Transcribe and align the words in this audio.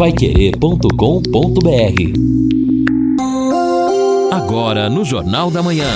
paiquerê.com.br 0.00 0.88
Agora 4.32 4.88
no 4.88 5.04
Jornal 5.04 5.50
da 5.50 5.62
Manhã. 5.62 5.90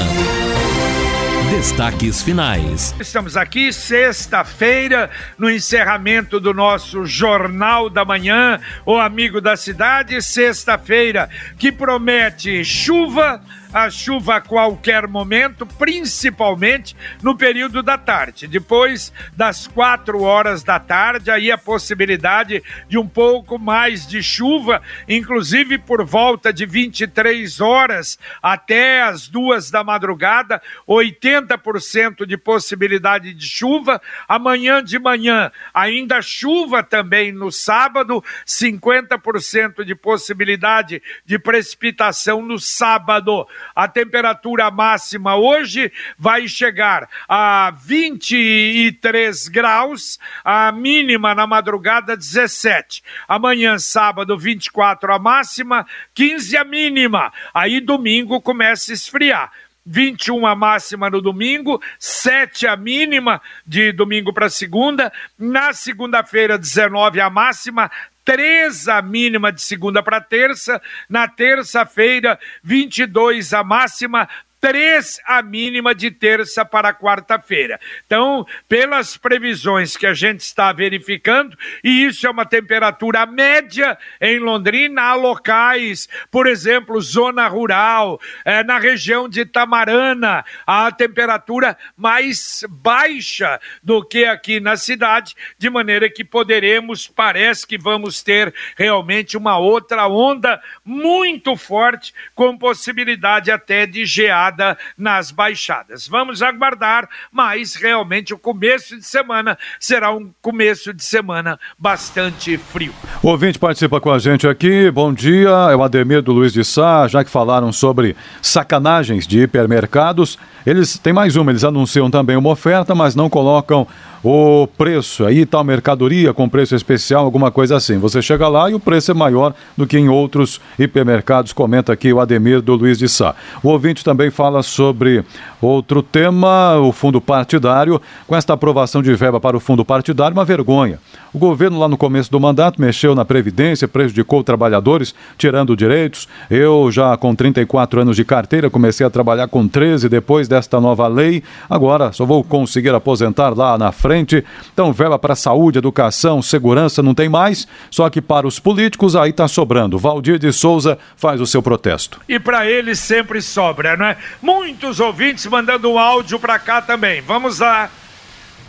Destaques 1.50 2.20
finais. 2.20 2.94
Estamos 3.00 3.34
aqui 3.34 3.72
sexta-feira 3.72 5.08
no 5.38 5.50
encerramento 5.50 6.38
do 6.38 6.52
nosso 6.52 7.06
Jornal 7.06 7.88
da 7.88 8.04
Manhã, 8.04 8.60
o 8.84 8.98
Amigo 8.98 9.40
da 9.40 9.56
Cidade, 9.56 10.20
sexta-feira 10.20 11.30
que 11.58 11.72
promete 11.72 12.62
chuva 12.62 13.40
a 13.74 13.90
chuva 13.90 14.36
a 14.36 14.40
qualquer 14.40 15.08
momento, 15.08 15.66
principalmente 15.66 16.96
no 17.20 17.36
período 17.36 17.82
da 17.82 17.98
tarde. 17.98 18.46
Depois 18.46 19.12
das 19.36 19.66
quatro 19.66 20.22
horas 20.22 20.62
da 20.62 20.78
tarde, 20.78 21.28
aí 21.28 21.50
a 21.50 21.58
possibilidade 21.58 22.62
de 22.88 22.96
um 22.96 23.08
pouco 23.08 23.58
mais 23.58 24.06
de 24.06 24.22
chuva, 24.22 24.80
inclusive 25.08 25.76
por 25.76 26.04
volta 26.04 26.52
de 26.52 26.64
23 26.64 27.60
horas 27.60 28.16
até 28.40 29.02
as 29.02 29.26
duas 29.26 29.72
da 29.72 29.82
madrugada, 29.82 30.62
80% 30.88 32.24
de 32.26 32.36
possibilidade 32.36 33.34
de 33.34 33.48
chuva. 33.48 34.00
Amanhã 34.28 34.84
de 34.84 35.00
manhã, 35.00 35.50
ainda 35.72 36.22
chuva 36.22 36.84
também 36.84 37.32
no 37.32 37.50
sábado, 37.50 38.22
50% 38.46 39.84
de 39.84 39.96
possibilidade 39.96 41.02
de 41.26 41.40
precipitação 41.40 42.40
no 42.40 42.60
sábado. 42.60 43.48
A 43.74 43.86
temperatura 43.86 44.70
máxima 44.70 45.36
hoje 45.36 45.92
vai 46.18 46.48
chegar 46.48 47.08
a 47.28 47.70
23 47.70 49.48
graus, 49.48 50.18
a 50.44 50.72
mínima 50.72 51.34
na 51.34 51.46
madrugada 51.46 52.16
17. 52.16 53.02
Amanhã, 53.28 53.78
sábado, 53.78 54.38
24 54.38 55.12
a 55.12 55.18
máxima, 55.18 55.86
15 56.14 56.56
a 56.56 56.64
mínima. 56.64 57.32
Aí 57.52 57.80
domingo 57.80 58.40
começa 58.40 58.92
a 58.92 58.94
esfriar. 58.94 59.50
21 59.86 60.46
a 60.46 60.54
máxima 60.54 61.10
no 61.10 61.20
domingo, 61.20 61.80
7 61.98 62.66
a 62.66 62.76
mínima 62.76 63.40
de 63.66 63.92
domingo 63.92 64.32
para 64.32 64.48
segunda. 64.48 65.12
Na 65.38 65.72
segunda-feira, 65.72 66.56
19 66.56 67.20
a 67.20 67.28
máxima, 67.28 67.90
3 68.24 68.88
a 68.88 69.02
mínima 69.02 69.52
de 69.52 69.62
segunda 69.62 70.02
para 70.02 70.20
terça, 70.20 70.80
na 71.08 71.28
terça-feira, 71.28 72.38
22 72.62 73.52
a 73.52 73.62
máxima, 73.62 74.28
três 74.64 75.20
a 75.26 75.42
mínima 75.42 75.94
de 75.94 76.10
terça 76.10 76.64
para 76.64 76.94
quarta-feira. 76.94 77.78
Então, 78.06 78.46
pelas 78.66 79.14
previsões 79.14 79.94
que 79.94 80.06
a 80.06 80.14
gente 80.14 80.40
está 80.40 80.72
verificando, 80.72 81.54
e 81.84 82.06
isso 82.06 82.26
é 82.26 82.30
uma 82.30 82.46
temperatura 82.46 83.26
média 83.26 83.98
em 84.18 84.38
Londrina, 84.38 85.02
há 85.02 85.14
locais, 85.16 86.08
por 86.30 86.46
exemplo, 86.46 86.98
zona 87.02 87.46
rural, 87.46 88.18
é, 88.42 88.64
na 88.64 88.78
região 88.78 89.28
de 89.28 89.44
Tamarana, 89.44 90.42
a 90.66 90.90
temperatura 90.90 91.76
mais 91.94 92.64
baixa 92.66 93.60
do 93.82 94.02
que 94.02 94.24
aqui 94.24 94.60
na 94.60 94.78
cidade, 94.78 95.34
de 95.58 95.68
maneira 95.68 96.08
que 96.08 96.24
poderemos, 96.24 97.06
parece 97.06 97.66
que 97.66 97.76
vamos 97.76 98.22
ter 98.22 98.54
realmente 98.78 99.36
uma 99.36 99.58
outra 99.58 100.08
onda 100.08 100.58
muito 100.82 101.54
forte, 101.54 102.14
com 102.34 102.56
possibilidade 102.56 103.50
até 103.50 103.84
de 103.84 104.06
geada 104.06 104.53
nas 104.96 105.30
baixadas. 105.30 106.06
Vamos 106.06 106.42
aguardar, 106.42 107.08
mas 107.32 107.74
realmente 107.74 108.32
o 108.34 108.38
começo 108.38 108.96
de 108.96 109.04
semana 109.04 109.58
será 109.78 110.12
um 110.12 110.32
começo 110.40 110.92
de 110.92 111.04
semana 111.04 111.58
bastante 111.78 112.56
frio. 112.56 112.92
O 113.22 113.28
ouvinte 113.28 113.58
participa 113.58 114.00
com 114.00 114.10
a 114.10 114.18
gente 114.18 114.46
aqui. 114.46 114.90
Bom 114.90 115.12
dia, 115.12 115.50
é 115.70 115.76
o 115.76 115.82
Ademir 115.82 116.22
do 116.22 116.32
Luiz 116.32 116.52
de 116.52 116.64
Sá, 116.64 117.06
já 117.08 117.24
que 117.24 117.30
falaram 117.30 117.72
sobre 117.72 118.16
sacanagens 118.42 119.26
de 119.26 119.40
hipermercados. 119.40 120.38
Eles 120.66 120.98
têm 120.98 121.12
mais 121.12 121.36
uma, 121.36 121.50
eles 121.50 121.64
anunciam 121.64 122.10
também 122.10 122.36
uma 122.36 122.50
oferta, 122.50 122.94
mas 122.94 123.14
não 123.14 123.28
colocam 123.28 123.86
o 124.24 124.66
preço. 124.66 125.26
Aí 125.26 125.44
tal 125.44 125.62
mercadoria 125.62 126.32
com 126.32 126.48
preço 126.48 126.74
especial, 126.74 127.26
alguma 127.26 127.50
coisa 127.50 127.76
assim. 127.76 127.98
Você 127.98 128.22
chega 128.22 128.48
lá 128.48 128.70
e 128.70 128.74
o 128.74 128.80
preço 128.80 129.10
é 129.10 129.14
maior 129.14 129.54
do 129.76 129.86
que 129.86 129.98
em 129.98 130.08
outros 130.08 130.60
hipermercados, 130.78 131.52
comenta 131.52 131.92
aqui 131.92 132.10
o 132.10 132.18
Ademir 132.18 132.62
do 132.62 132.74
Luiz 132.74 132.98
de 132.98 133.08
Sá. 133.08 133.34
O 133.62 133.68
ouvinte 133.68 134.02
também 134.02 134.30
fala 134.30 134.62
sobre 134.62 135.22
outro 135.60 136.02
tema, 136.02 136.78
o 136.78 136.90
fundo 136.90 137.20
partidário. 137.20 138.00
Com 138.26 138.34
esta 138.34 138.54
aprovação 138.54 139.02
de 139.02 139.14
verba 139.14 139.38
para 139.38 139.56
o 139.56 139.60
fundo 139.60 139.84
partidário, 139.84 140.34
uma 140.34 140.44
vergonha. 140.44 140.98
O 141.32 141.38
governo, 141.38 141.78
lá 141.78 141.88
no 141.88 141.96
começo 141.96 142.30
do 142.30 142.40
mandato, 142.40 142.80
mexeu 142.80 143.14
na 143.14 143.24
Previdência, 143.24 143.88
prejudicou 143.88 144.42
trabalhadores, 144.42 145.14
tirando 145.36 145.76
direitos. 145.76 146.28
Eu, 146.48 146.90
já 146.90 147.16
com 147.16 147.34
34 147.34 148.00
anos 148.00 148.16
de 148.16 148.24
carteira, 148.24 148.70
comecei 148.70 149.04
a 149.04 149.10
trabalhar 149.10 149.48
com 149.48 149.66
13 149.66 150.08
depois 150.08 150.48
desta 150.48 150.80
nova 150.80 151.08
lei. 151.08 151.42
Agora 151.68 152.12
só 152.12 152.24
vou 152.24 152.42
conseguir 152.42 152.94
aposentar 152.94 153.56
lá 153.56 153.76
na 153.76 153.90
frente 153.90 154.13
frente. 154.14 154.44
Então, 154.72 154.92
verba 154.92 155.18
para 155.18 155.34
saúde, 155.34 155.78
educação, 155.78 156.40
segurança 156.40 157.02
não 157.02 157.14
tem 157.14 157.28
mais, 157.28 157.66
só 157.90 158.08
que 158.08 158.22
para 158.22 158.46
os 158.46 158.60
políticos 158.60 159.16
aí 159.16 159.30
está 159.30 159.48
sobrando. 159.48 159.98
Valdir 159.98 160.38
de 160.38 160.52
Souza 160.52 160.96
faz 161.16 161.40
o 161.40 161.46
seu 161.46 161.60
protesto. 161.60 162.20
E 162.28 162.38
para 162.38 162.70
eles 162.70 163.00
sempre 163.00 163.42
sobra, 163.42 163.96
não 163.96 164.06
é? 164.06 164.16
Muitos 164.40 165.00
ouvintes 165.00 165.44
mandando 165.46 165.90
um 165.90 165.98
áudio 165.98 166.38
para 166.38 166.58
cá 166.58 166.80
também. 166.80 167.20
Vamos 167.20 167.58
lá. 167.58 167.90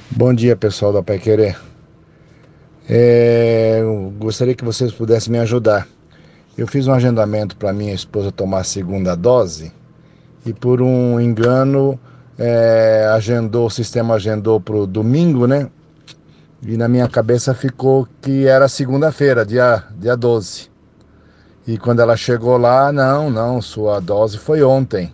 Bom 0.10 0.34
dia, 0.34 0.56
pessoal 0.56 0.92
da 0.92 1.04
Pai 1.04 1.20
Querer. 1.20 1.56
É, 2.90 3.82
gostaria 4.18 4.56
que 4.56 4.66
vocês 4.66 4.92
pudessem 4.92 5.32
me 5.32 5.40
ajudar. 5.40 5.88
Eu 6.58 6.68
fiz 6.68 6.88
um 6.88 6.94
agendamento 6.94 7.56
para 7.58 7.74
minha 7.74 7.94
esposa 7.94 8.32
tomar 8.32 8.60
a 8.60 8.64
segunda 8.64 9.16
dose 9.16 9.72
e 10.46 10.54
por 10.54 10.82
um 10.82 11.20
engano 11.20 12.00
é, 12.38 13.10
agendou, 13.14 13.68
o 13.68 13.70
sistema 13.70 14.16
agendou 14.16 14.60
para 14.60 14.76
o 14.76 14.88
domingo, 14.88 15.48
né? 15.48 15.70
E 16.62 16.76
na 16.78 16.88
minha 16.88 17.08
cabeça 17.08 17.54
ficou 17.54 18.08
que 18.22 18.48
era 18.48 18.68
segunda-feira, 18.68 19.46
dia, 19.46 19.84
dia 19.98 20.16
12. 20.16 20.70
E 21.68 21.78
quando 21.78 22.00
ela 22.00 22.18
chegou 22.18 22.58
lá, 22.58 22.92
não, 22.92 23.30
não, 23.30 23.62
sua 23.62 24.00
dose 24.00 24.38
foi 24.38 24.64
ontem. 24.64 25.14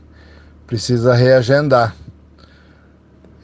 Precisa 0.65 1.13
reagendar. 1.13 1.95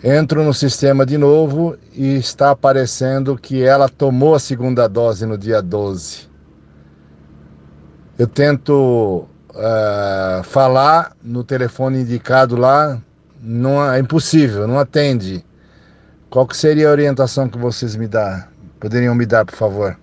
Entro 0.04 0.44
no 0.44 0.54
sistema 0.54 1.06
de 1.06 1.18
novo 1.18 1.76
e 1.94 2.16
está 2.16 2.52
aparecendo 2.52 3.38
que 3.38 3.64
ela 3.64 3.90
tomou 3.90 4.36
a 4.36 4.40
segunda 4.40 4.88
dose 4.88 5.26
no 5.26 5.38
dia 5.38 5.62
12. 5.62 6.30
Eu 8.18 8.28
tento 8.28 9.28
uh, 9.52 10.44
falar 10.44 11.16
no 11.24 11.44
telefone 11.44 12.02
indicado 12.02 12.56
lá, 12.56 13.02
não 13.42 13.92
é 13.92 14.00
impossível, 14.00 14.68
não 14.68 14.80
atende. 14.80 15.44
Qual 16.30 16.46
que 16.46 16.58
seria 16.58 16.90
a 16.90 16.92
orientação 16.92 17.48
que 17.50 17.58
vocês 17.58 17.96
me 17.96 18.08
dá? 18.08 18.48
Poderiam 18.80 19.16
me 19.16 19.26
dar, 19.26 19.46
por 19.46 19.56
favor? 19.56 19.98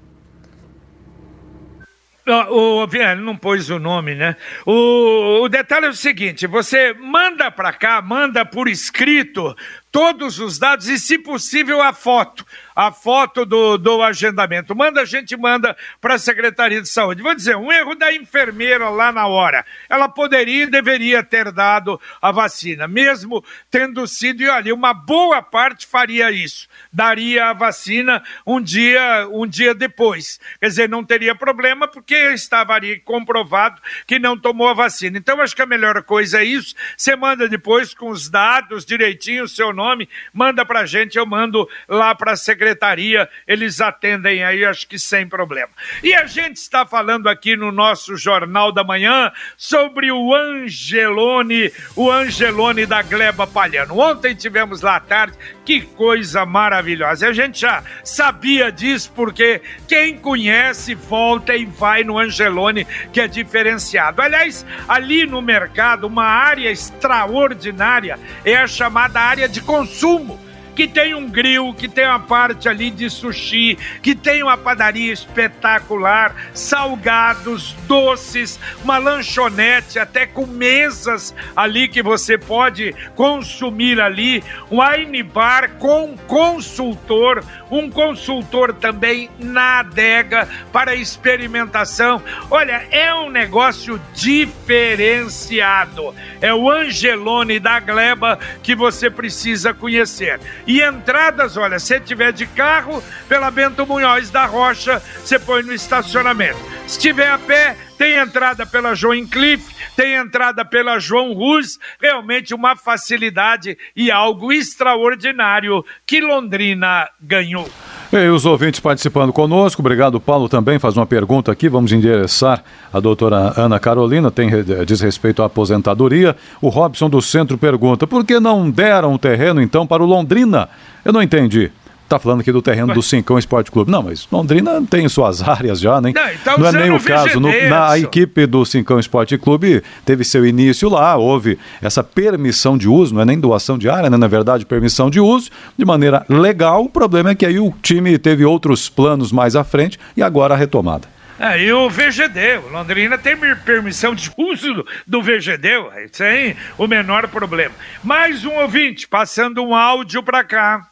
O, 2.26 2.82
o 2.82 2.86
não 3.18 3.36
pôs 3.36 3.68
o 3.68 3.78
nome, 3.78 4.14
né? 4.14 4.34
O, 4.64 5.42
o 5.42 5.48
detalhe 5.48 5.86
é 5.86 5.90
o 5.90 5.94
seguinte: 5.94 6.46
você 6.46 6.94
manda 6.94 7.50
para 7.50 7.70
cá, 7.72 8.00
manda 8.00 8.46
por 8.46 8.66
escrito 8.66 9.54
todos 9.94 10.40
os 10.40 10.58
dados 10.58 10.88
e, 10.88 10.98
se 10.98 11.16
possível, 11.20 11.80
a 11.80 11.92
foto 11.92 12.44
a 12.74 12.90
foto 12.90 13.46
do, 13.46 13.78
do 13.78 14.02
agendamento. 14.02 14.74
Manda, 14.74 15.02
a 15.02 15.04
gente 15.04 15.36
manda 15.36 15.76
para 16.00 16.14
a 16.14 16.18
Secretaria 16.18 16.82
de 16.82 16.88
Saúde. 16.88 17.22
Vou 17.22 17.34
dizer, 17.34 17.56
um 17.56 17.70
erro 17.70 17.94
da 17.94 18.12
enfermeira 18.12 18.88
lá 18.88 19.12
na 19.12 19.26
hora. 19.26 19.64
Ela 19.88 20.08
poderia 20.08 20.64
e 20.64 20.66
deveria 20.66 21.22
ter 21.22 21.52
dado 21.52 22.00
a 22.20 22.32
vacina, 22.32 22.88
mesmo 22.88 23.44
tendo 23.70 24.06
sido, 24.06 24.42
e 24.42 24.48
olha, 24.48 24.74
uma 24.74 24.92
boa 24.92 25.40
parte 25.42 25.86
faria 25.86 26.30
isso. 26.30 26.68
Daria 26.92 27.46
a 27.46 27.52
vacina 27.52 28.22
um 28.46 28.60
dia, 28.60 29.28
um 29.30 29.46
dia 29.46 29.74
depois. 29.74 30.40
Quer 30.58 30.68
dizer, 30.68 30.88
não 30.88 31.04
teria 31.04 31.34
problema 31.34 31.86
porque 31.86 32.14
estava 32.32 32.74
ali 32.74 32.98
comprovado 33.00 33.80
que 34.06 34.18
não 34.18 34.38
tomou 34.38 34.68
a 34.68 34.74
vacina. 34.74 35.18
Então, 35.18 35.40
acho 35.40 35.54
que 35.54 35.62
a 35.62 35.66
melhor 35.66 36.02
coisa 36.02 36.40
é 36.40 36.44
isso. 36.44 36.74
Você 36.96 37.14
manda 37.14 37.48
depois 37.48 37.94
com 37.94 38.10
os 38.10 38.28
dados 38.28 38.84
direitinho, 38.84 39.44
o 39.44 39.48
seu 39.48 39.72
nome, 39.72 39.83
manda 40.32 40.64
para 40.64 40.86
gente, 40.86 41.18
eu 41.18 41.26
mando 41.26 41.68
lá 41.88 42.14
para 42.14 42.36
secretaria, 42.36 43.28
eles 43.46 43.80
atendem 43.80 44.44
aí, 44.44 44.64
acho 44.64 44.86
que 44.86 44.98
sem 44.98 45.26
problema. 45.26 45.70
E 46.02 46.14
a 46.14 46.26
gente 46.26 46.56
está 46.56 46.86
falando 46.86 47.28
aqui 47.28 47.56
no 47.56 47.70
nosso 47.72 48.16
Jornal 48.16 48.72
da 48.72 48.84
Manhã 48.84 49.32
sobre 49.56 50.10
o 50.10 50.34
Angelone, 50.34 51.72
o 51.96 52.10
Angelone 52.10 52.86
da 52.86 53.02
Gleba 53.02 53.46
Palhano. 53.46 53.98
Ontem 53.98 54.34
tivemos 54.34 54.80
lá 54.80 54.96
à 54.96 55.00
tarde, 55.00 55.36
que 55.64 55.80
coisa 55.80 56.44
maravilhosa. 56.44 57.28
A 57.28 57.32
gente 57.32 57.60
já 57.60 57.82
sabia 58.02 58.70
disso, 58.70 59.12
porque 59.14 59.60
quem 59.88 60.16
conhece 60.18 60.94
volta 60.94 61.56
e 61.56 61.64
vai 61.64 62.04
no 62.04 62.18
Angelone, 62.18 62.86
que 63.12 63.20
é 63.20 63.28
diferenciado. 63.28 64.20
Aliás, 64.20 64.64
ali 64.88 65.26
no 65.26 65.40
mercado, 65.40 66.06
uma 66.06 66.24
área 66.24 66.70
extraordinária 66.70 68.18
é 68.44 68.56
a 68.56 68.66
chamada 68.66 69.20
área 69.20 69.48
de 69.48 69.60
consumo 69.74 70.38
que 70.74 70.88
tem 70.88 71.14
um 71.14 71.28
grill, 71.28 71.74
que 71.74 71.88
tem 71.88 72.06
uma 72.06 72.20
parte 72.20 72.68
ali 72.68 72.90
de 72.90 73.08
sushi, 73.08 73.78
que 74.02 74.14
tem 74.14 74.42
uma 74.42 74.56
padaria 74.56 75.12
espetacular, 75.12 76.34
salgados, 76.52 77.74
doces, 77.86 78.58
uma 78.82 78.98
lanchonete, 78.98 79.98
até 79.98 80.26
com 80.26 80.46
mesas 80.46 81.34
ali 81.54 81.88
que 81.88 82.02
você 82.02 82.36
pode 82.36 82.94
consumir 83.14 84.00
ali, 84.00 84.42
um 84.70 84.80
wine 84.80 85.22
bar 85.22 85.70
com 85.78 86.16
consultor, 86.26 87.44
um 87.70 87.90
consultor 87.90 88.72
também 88.74 89.30
na 89.38 89.80
adega 89.80 90.48
para 90.72 90.94
experimentação. 90.94 92.22
Olha, 92.50 92.86
é 92.90 93.14
um 93.14 93.30
negócio 93.30 94.00
diferenciado. 94.14 96.14
É 96.40 96.52
o 96.52 96.70
Angelone 96.70 97.58
da 97.58 97.80
Gleba 97.80 98.38
que 98.62 98.74
você 98.74 99.10
precisa 99.10 99.72
conhecer. 99.72 100.40
E 100.66 100.82
entradas, 100.82 101.56
olha, 101.56 101.78
se 101.78 102.00
tiver 102.00 102.32
de 102.32 102.46
carro, 102.46 103.02
pela 103.28 103.50
Bento 103.50 103.86
Munhoz 103.86 104.30
da 104.30 104.46
Rocha, 104.46 105.02
você 105.22 105.38
põe 105.38 105.62
no 105.62 105.74
estacionamento. 105.74 106.58
Se 106.86 106.98
tiver 106.98 107.28
a 107.28 107.38
pé, 107.38 107.76
tem 107.98 108.14
entrada 108.14 108.64
pela 108.64 108.94
João 108.94 109.26
Cliff, 109.26 109.74
tem 109.96 110.14
entrada 110.14 110.64
pela 110.64 110.98
João 110.98 111.32
Rus, 111.32 111.78
realmente 112.00 112.54
uma 112.54 112.76
facilidade 112.76 113.76
e 113.94 114.10
algo 114.10 114.52
extraordinário 114.52 115.84
que 116.06 116.20
Londrina 116.20 117.08
ganhou. 117.20 117.68
E 118.16 118.28
os 118.28 118.46
ouvintes 118.46 118.78
participando 118.78 119.32
conosco, 119.32 119.82
obrigado 119.82 120.20
Paulo 120.20 120.48
também 120.48 120.78
faz 120.78 120.96
uma 120.96 121.04
pergunta 121.04 121.50
aqui, 121.50 121.68
vamos 121.68 121.90
endereçar 121.90 122.62
a 122.92 123.00
doutora 123.00 123.52
Ana 123.56 123.80
Carolina, 123.80 124.30
tem, 124.30 124.48
diz 124.86 125.00
respeito 125.00 125.42
à 125.42 125.46
aposentadoria. 125.46 126.36
O 126.62 126.68
Robson 126.68 127.10
do 127.10 127.20
Centro 127.20 127.58
pergunta, 127.58 128.06
por 128.06 128.24
que 128.24 128.38
não 128.38 128.70
deram 128.70 129.14
o 129.14 129.18
terreno 129.18 129.60
então 129.60 129.84
para 129.84 130.00
o 130.00 130.06
Londrina? 130.06 130.68
Eu 131.04 131.12
não 131.12 131.20
entendi. 131.20 131.72
Tá 132.08 132.18
falando 132.18 132.40
aqui 132.40 132.52
do 132.52 132.60
terreno 132.60 132.92
do 132.92 133.02
Cincão 133.02 133.38
Esporte 133.38 133.70
Clube. 133.70 133.90
Não, 133.90 134.02
mas 134.02 134.28
Londrina 134.30 134.82
tem 134.88 135.08
suas 135.08 135.40
áreas 135.46 135.80
já, 135.80 136.00
nem, 136.00 136.12
não, 136.12 136.30
então 136.30 136.58
não 136.58 136.66
é 136.66 136.72
nem 136.72 136.90
o 136.92 137.00
caso. 137.00 137.40
No, 137.40 137.48
na 137.68 137.98
equipe 137.98 138.46
do 138.46 138.64
Cincão 138.64 138.98
Esporte 138.98 139.38
Clube 139.38 139.82
teve 140.04 140.22
seu 140.24 140.44
início 140.44 140.88
lá, 140.88 141.16
houve 141.16 141.58
essa 141.80 142.04
permissão 142.04 142.76
de 142.76 142.88
uso, 142.88 143.14
não 143.14 143.22
é 143.22 143.24
nem 143.24 143.40
doação 143.40 143.78
de 143.78 143.88
área, 143.88 144.10
né? 144.10 144.16
na 144.16 144.28
verdade, 144.28 144.66
permissão 144.66 145.08
de 145.08 145.18
uso, 145.18 145.50
de 145.76 145.84
maneira 145.84 146.24
legal. 146.28 146.84
O 146.84 146.88
problema 146.88 147.30
é 147.30 147.34
que 147.34 147.46
aí 147.46 147.58
o 147.58 147.72
time 147.82 148.18
teve 148.18 148.44
outros 148.44 148.88
planos 148.88 149.32
mais 149.32 149.56
à 149.56 149.64
frente 149.64 149.98
e 150.16 150.22
agora 150.22 150.54
a 150.54 150.56
retomada. 150.56 151.08
É, 151.38 151.60
e 151.60 151.72
o 151.72 151.90
VGD, 151.90 152.58
o 152.58 152.68
Londrina 152.70 153.18
tem 153.18 153.36
permissão 153.64 154.14
de 154.14 154.30
uso 154.38 154.86
do 155.06 155.20
VGD, 155.20 155.68
sem 156.12 156.56
o 156.78 156.86
menor 156.86 157.26
problema. 157.28 157.74
Mais 158.04 158.44
um 158.44 158.52
ouvinte 158.52 159.08
passando 159.08 159.62
um 159.64 159.74
áudio 159.74 160.22
para 160.22 160.44
cá. 160.44 160.86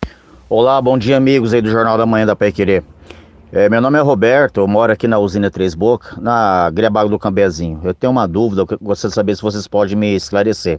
Olá, 0.54 0.82
bom 0.82 0.98
dia 0.98 1.16
amigos 1.16 1.54
aí 1.54 1.62
do 1.62 1.70
Jornal 1.70 1.96
da 1.96 2.04
Manhã 2.04 2.26
da 2.26 2.36
Pai 2.36 2.52
Querer. 2.52 2.84
É, 3.50 3.70
meu 3.70 3.80
nome 3.80 3.98
é 3.98 4.02
Roberto, 4.02 4.60
eu 4.60 4.68
moro 4.68 4.92
aqui 4.92 5.08
na 5.08 5.18
usina 5.18 5.50
Três 5.50 5.74
Bocas, 5.74 6.18
na 6.18 6.68
Grebago 6.68 7.08
do 7.08 7.18
Cambezinho. 7.18 7.80
Eu 7.82 7.94
tenho 7.94 8.10
uma 8.10 8.28
dúvida, 8.28 8.60
eu 8.60 8.78
gostaria 8.82 9.08
de 9.08 9.14
saber 9.14 9.34
se 9.34 9.40
vocês 9.40 9.66
podem 9.66 9.96
me 9.96 10.14
esclarecer. 10.14 10.78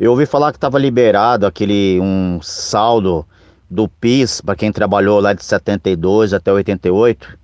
Eu 0.00 0.10
ouvi 0.10 0.26
falar 0.26 0.50
que 0.50 0.56
estava 0.56 0.80
liberado 0.80 1.46
aquele 1.46 2.00
um 2.02 2.40
saldo 2.42 3.24
do 3.70 3.86
PIS 3.88 4.40
para 4.40 4.56
quem 4.56 4.72
trabalhou 4.72 5.20
lá 5.20 5.32
de 5.32 5.44
72 5.44 6.34
até 6.34 6.52
88. 6.52 7.38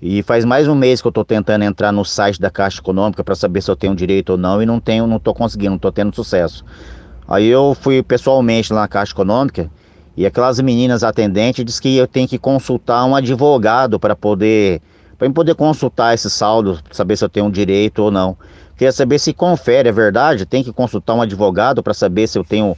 E 0.00 0.22
faz 0.22 0.46
mais 0.46 0.66
um 0.66 0.74
mês 0.74 1.02
que 1.02 1.08
eu 1.08 1.10
estou 1.10 1.26
tentando 1.26 1.62
entrar 1.62 1.92
no 1.92 2.06
site 2.06 2.40
da 2.40 2.48
Caixa 2.48 2.80
Econômica 2.80 3.22
para 3.22 3.34
saber 3.34 3.60
se 3.60 3.70
eu 3.70 3.76
tenho 3.76 3.94
direito 3.94 4.30
ou 4.30 4.38
não 4.38 4.62
e 4.62 4.64
não 4.64 4.80
tenho, 4.80 5.06
não 5.06 5.18
estou 5.18 5.34
conseguindo, 5.34 5.72
não 5.72 5.76
estou 5.76 5.92
tendo 5.92 6.16
sucesso. 6.16 6.64
Aí 7.28 7.46
eu 7.48 7.76
fui 7.78 8.02
pessoalmente 8.02 8.72
lá 8.72 8.80
na 8.80 8.88
Caixa 8.88 9.12
Econômica 9.12 9.70
e 10.16 10.24
aquelas 10.24 10.58
meninas 10.60 11.04
atendentes 11.04 11.64
diz 11.64 11.78
que 11.78 11.96
eu 11.96 12.06
tenho 12.06 12.26
que 12.26 12.38
consultar 12.38 13.04
um 13.04 13.14
advogado 13.14 14.00
para 14.00 14.16
poder 14.16 14.80
para 15.18 15.30
poder 15.30 15.54
consultar 15.54 16.14
esse 16.14 16.28
saldo, 16.28 16.78
saber 16.90 17.16
se 17.16 17.24
eu 17.24 17.28
tenho 17.28 17.50
direito 17.50 18.00
ou 18.00 18.10
não. 18.10 18.36
Queria 18.76 18.92
saber 18.92 19.18
se 19.18 19.32
confere, 19.32 19.88
é 19.88 19.92
verdade? 19.92 20.44
Tem 20.44 20.62
que 20.62 20.70
consultar 20.72 21.14
um 21.14 21.22
advogado 21.22 21.82
para 21.82 21.94
saber 21.94 22.26
se 22.26 22.38
eu 22.38 22.44
tenho 22.44 22.76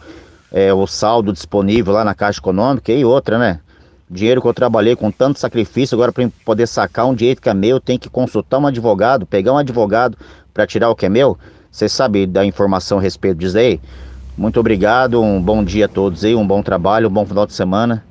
é, 0.53 0.73
o 0.73 0.87
saldo 0.87 1.33
disponível 1.33 1.93
lá 1.95 2.05
na 2.05 2.15
Caixa 2.15 2.39
Econômica 2.39 2.93
e 2.93 3.05
outra, 3.05 3.39
né? 3.39 3.61
Dinheiro 4.09 4.41
que 4.41 4.47
eu 4.47 4.55
trabalhei 4.55 4.95
com 4.95 5.11
tanto 5.11 5.41
sacrifício, 5.41 5.97
agora 5.97 6.13
para 6.13 6.31
poder 6.45 6.67
sacar 6.69 7.07
um 7.07 7.15
direito 7.15 7.43
que 7.43 7.49
é 7.49 7.55
meu, 7.55 7.81
tem 7.81 7.99
que 7.99 8.09
consultar 8.09 8.59
um 8.59 8.67
advogado, 8.69 9.27
pegar 9.27 9.53
um 9.53 9.59
advogado 9.59 10.17
para 10.55 10.67
tirar 10.67 10.91
o 10.91 10.95
que 10.95 11.07
é 11.07 11.09
meu. 11.09 11.37
Você 11.71 11.89
sabe 11.89 12.27
da 12.27 12.45
informação 12.45 12.99
a 12.99 13.01
respeito 13.01 13.39
disso 13.39 13.59
aí? 13.59 13.81
Muito 14.39 14.61
obrigado, 14.61 15.21
um 15.21 15.43
bom 15.43 15.65
dia 15.65 15.87
a 15.87 15.89
todos 15.89 16.25
aí, 16.25 16.33
um 16.33 16.47
bom 16.47 16.63
trabalho, 16.63 17.09
um 17.09 17.13
bom 17.13 17.27
final 17.27 17.45
de 17.45 17.53
semana. 17.53 18.07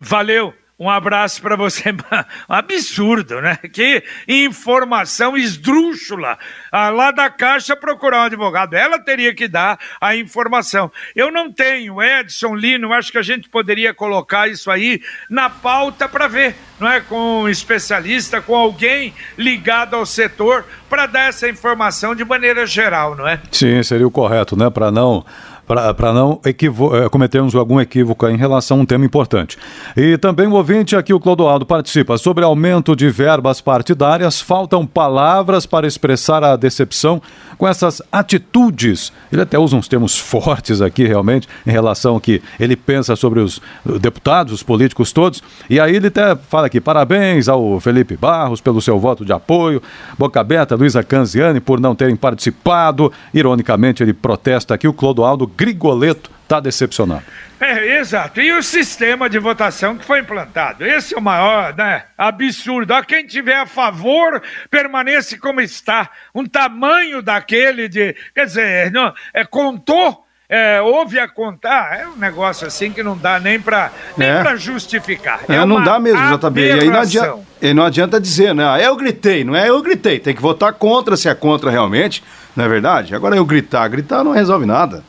Valeu! 0.00 0.54
Um 0.84 0.90
abraço 0.90 1.40
para 1.40 1.56
você. 1.56 1.94
Absurdo, 2.46 3.40
né? 3.40 3.56
Que 3.72 4.04
informação 4.28 5.34
esdrúxula. 5.34 6.38
Ah, 6.70 6.90
lá 6.90 7.10
da 7.10 7.30
Caixa 7.30 7.74
procurar 7.74 8.18
um 8.18 8.24
advogado. 8.24 8.74
Ela 8.74 8.98
teria 8.98 9.34
que 9.34 9.48
dar 9.48 9.78
a 9.98 10.14
informação. 10.14 10.92
Eu 11.16 11.32
não 11.32 11.50
tenho, 11.50 12.02
Edson 12.02 12.54
Lino, 12.54 12.92
acho 12.92 13.10
que 13.10 13.16
a 13.16 13.22
gente 13.22 13.48
poderia 13.48 13.94
colocar 13.94 14.46
isso 14.46 14.70
aí 14.70 15.00
na 15.30 15.48
pauta 15.48 16.06
para 16.06 16.28
ver, 16.28 16.54
não 16.78 16.86
é? 16.86 17.00
Com 17.00 17.44
um 17.44 17.48
especialista, 17.48 18.42
com 18.42 18.54
alguém 18.54 19.14
ligado 19.38 19.96
ao 19.96 20.04
setor, 20.04 20.66
para 20.90 21.06
dar 21.06 21.30
essa 21.30 21.48
informação 21.48 22.14
de 22.14 22.26
maneira 22.26 22.66
geral, 22.66 23.16
não 23.16 23.26
é? 23.26 23.40
Sim, 23.50 23.82
seria 23.82 24.06
o 24.06 24.10
correto, 24.10 24.54
né? 24.54 24.68
Para 24.68 24.90
não 24.90 25.24
para 25.66 26.12
não 26.12 26.40
eh, 26.44 27.08
cometermos 27.10 27.54
algum 27.54 27.80
equívoco 27.80 28.28
em 28.28 28.36
relação 28.36 28.78
a 28.78 28.80
um 28.82 28.86
tema 28.86 29.04
importante. 29.04 29.58
E 29.96 30.18
também 30.18 30.46
o 30.46 30.52
ouvinte 30.52 30.94
aqui, 30.94 31.12
o 31.12 31.20
Clodoaldo, 31.20 31.64
participa 31.64 32.18
sobre 32.18 32.44
aumento 32.44 32.94
de 32.94 33.08
verbas 33.08 33.60
partidárias. 33.60 34.40
Faltam 34.40 34.86
palavras 34.86 35.66
para 35.66 35.86
expressar 35.86 36.44
a 36.44 36.56
decepção 36.56 37.20
com 37.56 37.66
essas 37.66 38.02
atitudes. 38.12 39.12
Ele 39.32 39.42
até 39.42 39.58
usa 39.58 39.76
uns 39.76 39.88
termos 39.88 40.18
fortes 40.18 40.80
aqui, 40.80 41.04
realmente, 41.04 41.48
em 41.66 41.70
relação 41.70 42.14
ao 42.14 42.20
que 42.20 42.42
ele 42.60 42.76
pensa 42.76 43.16
sobre 43.16 43.40
os 43.40 43.60
deputados, 44.00 44.52
os 44.52 44.62
políticos 44.62 45.12
todos. 45.12 45.42
E 45.70 45.80
aí 45.80 45.96
ele 45.96 46.08
até 46.08 46.36
fala 46.36 46.66
aqui: 46.66 46.80
parabéns 46.80 47.48
ao 47.48 47.80
Felipe 47.80 48.16
Barros 48.16 48.60
pelo 48.60 48.80
seu 48.80 48.98
voto 48.98 49.24
de 49.24 49.32
apoio, 49.32 49.82
Boca 50.18 50.40
Aberta, 50.40 50.74
Luísa 50.74 51.02
Canziani 51.02 51.60
por 51.60 51.80
não 51.80 51.94
terem 51.94 52.16
participado. 52.16 53.12
Ironicamente, 53.32 54.02
ele 54.02 54.12
protesta 54.12 54.74
aqui 54.74 54.86
o 54.86 54.92
Clodoaldo 54.92 55.46
Grigoleto 55.56 56.30
está 56.44 56.60
decepcionado. 56.60 57.24
É, 57.60 57.98
exato. 57.98 58.40
E 58.40 58.52
o 58.52 58.62
sistema 58.62 59.28
de 59.28 59.38
votação 59.38 59.96
que 59.96 60.04
foi 60.04 60.20
implantado? 60.20 60.84
Esse 60.84 61.14
é 61.14 61.18
o 61.18 61.22
maior 61.22 61.74
né, 61.74 62.04
absurdo. 62.16 62.92
A 62.92 63.02
quem 63.02 63.26
tiver 63.26 63.56
a 63.56 63.66
favor, 63.66 64.42
permanece 64.70 65.38
como 65.38 65.60
está. 65.60 66.10
Um 66.34 66.44
tamanho 66.44 67.22
daquele 67.22 67.88
de. 67.88 68.14
Quer 68.34 68.46
dizer, 68.46 68.92
não, 68.92 69.12
é, 69.32 69.44
contou. 69.44 70.22
É, 70.46 70.78
houve 70.82 71.18
a 71.18 71.26
contar, 71.26 71.98
é 71.98 72.06
um 72.06 72.16
negócio 72.16 72.66
assim 72.66 72.92
que 72.92 73.02
não 73.02 73.16
dá 73.16 73.40
nem 73.40 73.58
para 73.58 73.90
nem 74.16 74.28
é. 74.28 74.56
justificar. 74.58 75.40
É, 75.48 75.54
é 75.54 75.64
não 75.64 75.82
dá 75.82 75.98
mesmo, 75.98 76.20
JB. 76.36 76.60
E 76.60 76.72
aí 76.72 76.90
não 76.90 77.00
adianta, 77.00 77.38
e 77.62 77.74
não 77.74 77.82
adianta 77.82 78.20
dizer, 78.20 78.54
né? 78.54 78.68
Ah, 78.68 78.78
eu 78.78 78.94
gritei, 78.94 79.42
não 79.42 79.56
é 79.56 79.70
eu 79.70 79.80
gritei. 79.80 80.20
Tem 80.20 80.34
que 80.34 80.42
votar 80.42 80.74
contra 80.74 81.16
se 81.16 81.30
é 81.30 81.34
contra 81.34 81.70
realmente, 81.70 82.22
não 82.56 82.64
é 82.64 82.68
verdade? 82.68 83.14
Agora 83.14 83.36
eu 83.36 83.44
gritar, 83.44 83.88
gritar 83.88 84.24
não 84.24 84.32
resolve 84.32 84.66
nada. 84.66 85.02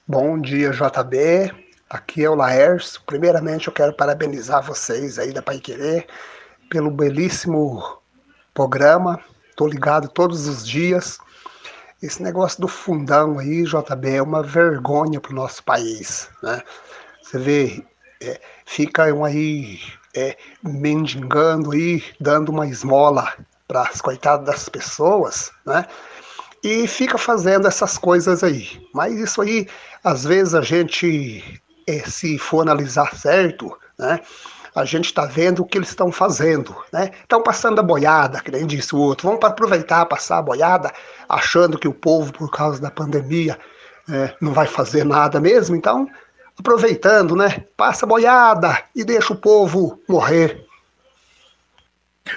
Bom 0.06 0.38
dia, 0.38 0.70
JB. 0.70 1.63
Aqui 1.88 2.24
é 2.24 2.30
o 2.30 2.34
Laércio. 2.34 3.00
Primeiramente, 3.06 3.68
eu 3.68 3.72
quero 3.72 3.92
parabenizar 3.92 4.62
vocês 4.62 5.18
aí 5.18 5.32
da 5.32 5.42
Pai 5.42 5.58
Querer 5.58 6.06
pelo 6.70 6.90
belíssimo 6.90 7.98
programa. 8.52 9.20
Tô 9.56 9.66
ligado 9.66 10.08
todos 10.08 10.48
os 10.48 10.66
dias. 10.66 11.18
Esse 12.02 12.22
negócio 12.22 12.60
do 12.60 12.68
fundão 12.68 13.38
aí, 13.38 13.62
JB, 13.62 14.16
é 14.16 14.22
uma 14.22 14.42
vergonha 14.42 15.20
para 15.20 15.32
o 15.32 15.34
nosso 15.34 15.62
país, 15.62 16.28
né? 16.42 16.62
Você 17.22 17.38
vê, 17.38 17.86
é, 18.20 18.40
ficam 18.66 19.24
aí 19.24 19.80
é, 20.14 20.36
mendigando 20.62 21.72
aí, 21.72 22.02
dando 22.20 22.50
uma 22.50 22.66
esmola 22.66 23.32
para 23.66 23.82
as 23.82 24.00
coitadas 24.00 24.46
das 24.46 24.68
pessoas, 24.68 25.50
né? 25.64 25.86
E 26.62 26.86
fica 26.86 27.18
fazendo 27.18 27.68
essas 27.68 27.98
coisas 27.98 28.42
aí. 28.42 28.86
Mas 28.94 29.14
isso 29.14 29.42
aí, 29.42 29.66
às 30.02 30.24
vezes 30.24 30.54
a 30.54 30.62
gente, 30.62 31.62
se 32.06 32.38
for 32.38 32.62
analisar 32.62 33.14
certo, 33.16 33.76
né? 33.98 34.20
A 34.74 34.84
gente 34.84 35.06
está 35.06 35.24
vendo 35.24 35.62
o 35.62 35.64
que 35.64 35.78
eles 35.78 35.90
estão 35.90 36.10
fazendo, 36.10 36.74
né? 36.92 37.10
Estão 37.22 37.40
passando 37.40 37.78
a 37.78 37.82
boiada, 37.82 38.40
que 38.40 38.50
nem 38.50 38.66
disse 38.66 38.94
o 38.94 38.98
outro. 38.98 39.28
Vamos 39.28 39.44
aproveitar, 39.44 40.04
passar 40.06 40.38
a 40.38 40.42
boiada, 40.42 40.92
achando 41.28 41.78
que 41.78 41.86
o 41.86 41.94
povo, 41.94 42.32
por 42.32 42.50
causa 42.50 42.80
da 42.80 42.90
pandemia, 42.90 43.56
é, 44.10 44.34
não 44.40 44.52
vai 44.52 44.66
fazer 44.66 45.04
nada 45.04 45.38
mesmo. 45.40 45.76
Então, 45.76 46.08
aproveitando, 46.58 47.36
né? 47.36 47.64
Passa 47.76 48.04
a 48.04 48.08
boiada 48.08 48.82
e 48.96 49.04
deixa 49.04 49.32
o 49.32 49.36
povo 49.36 50.00
morrer. 50.08 50.63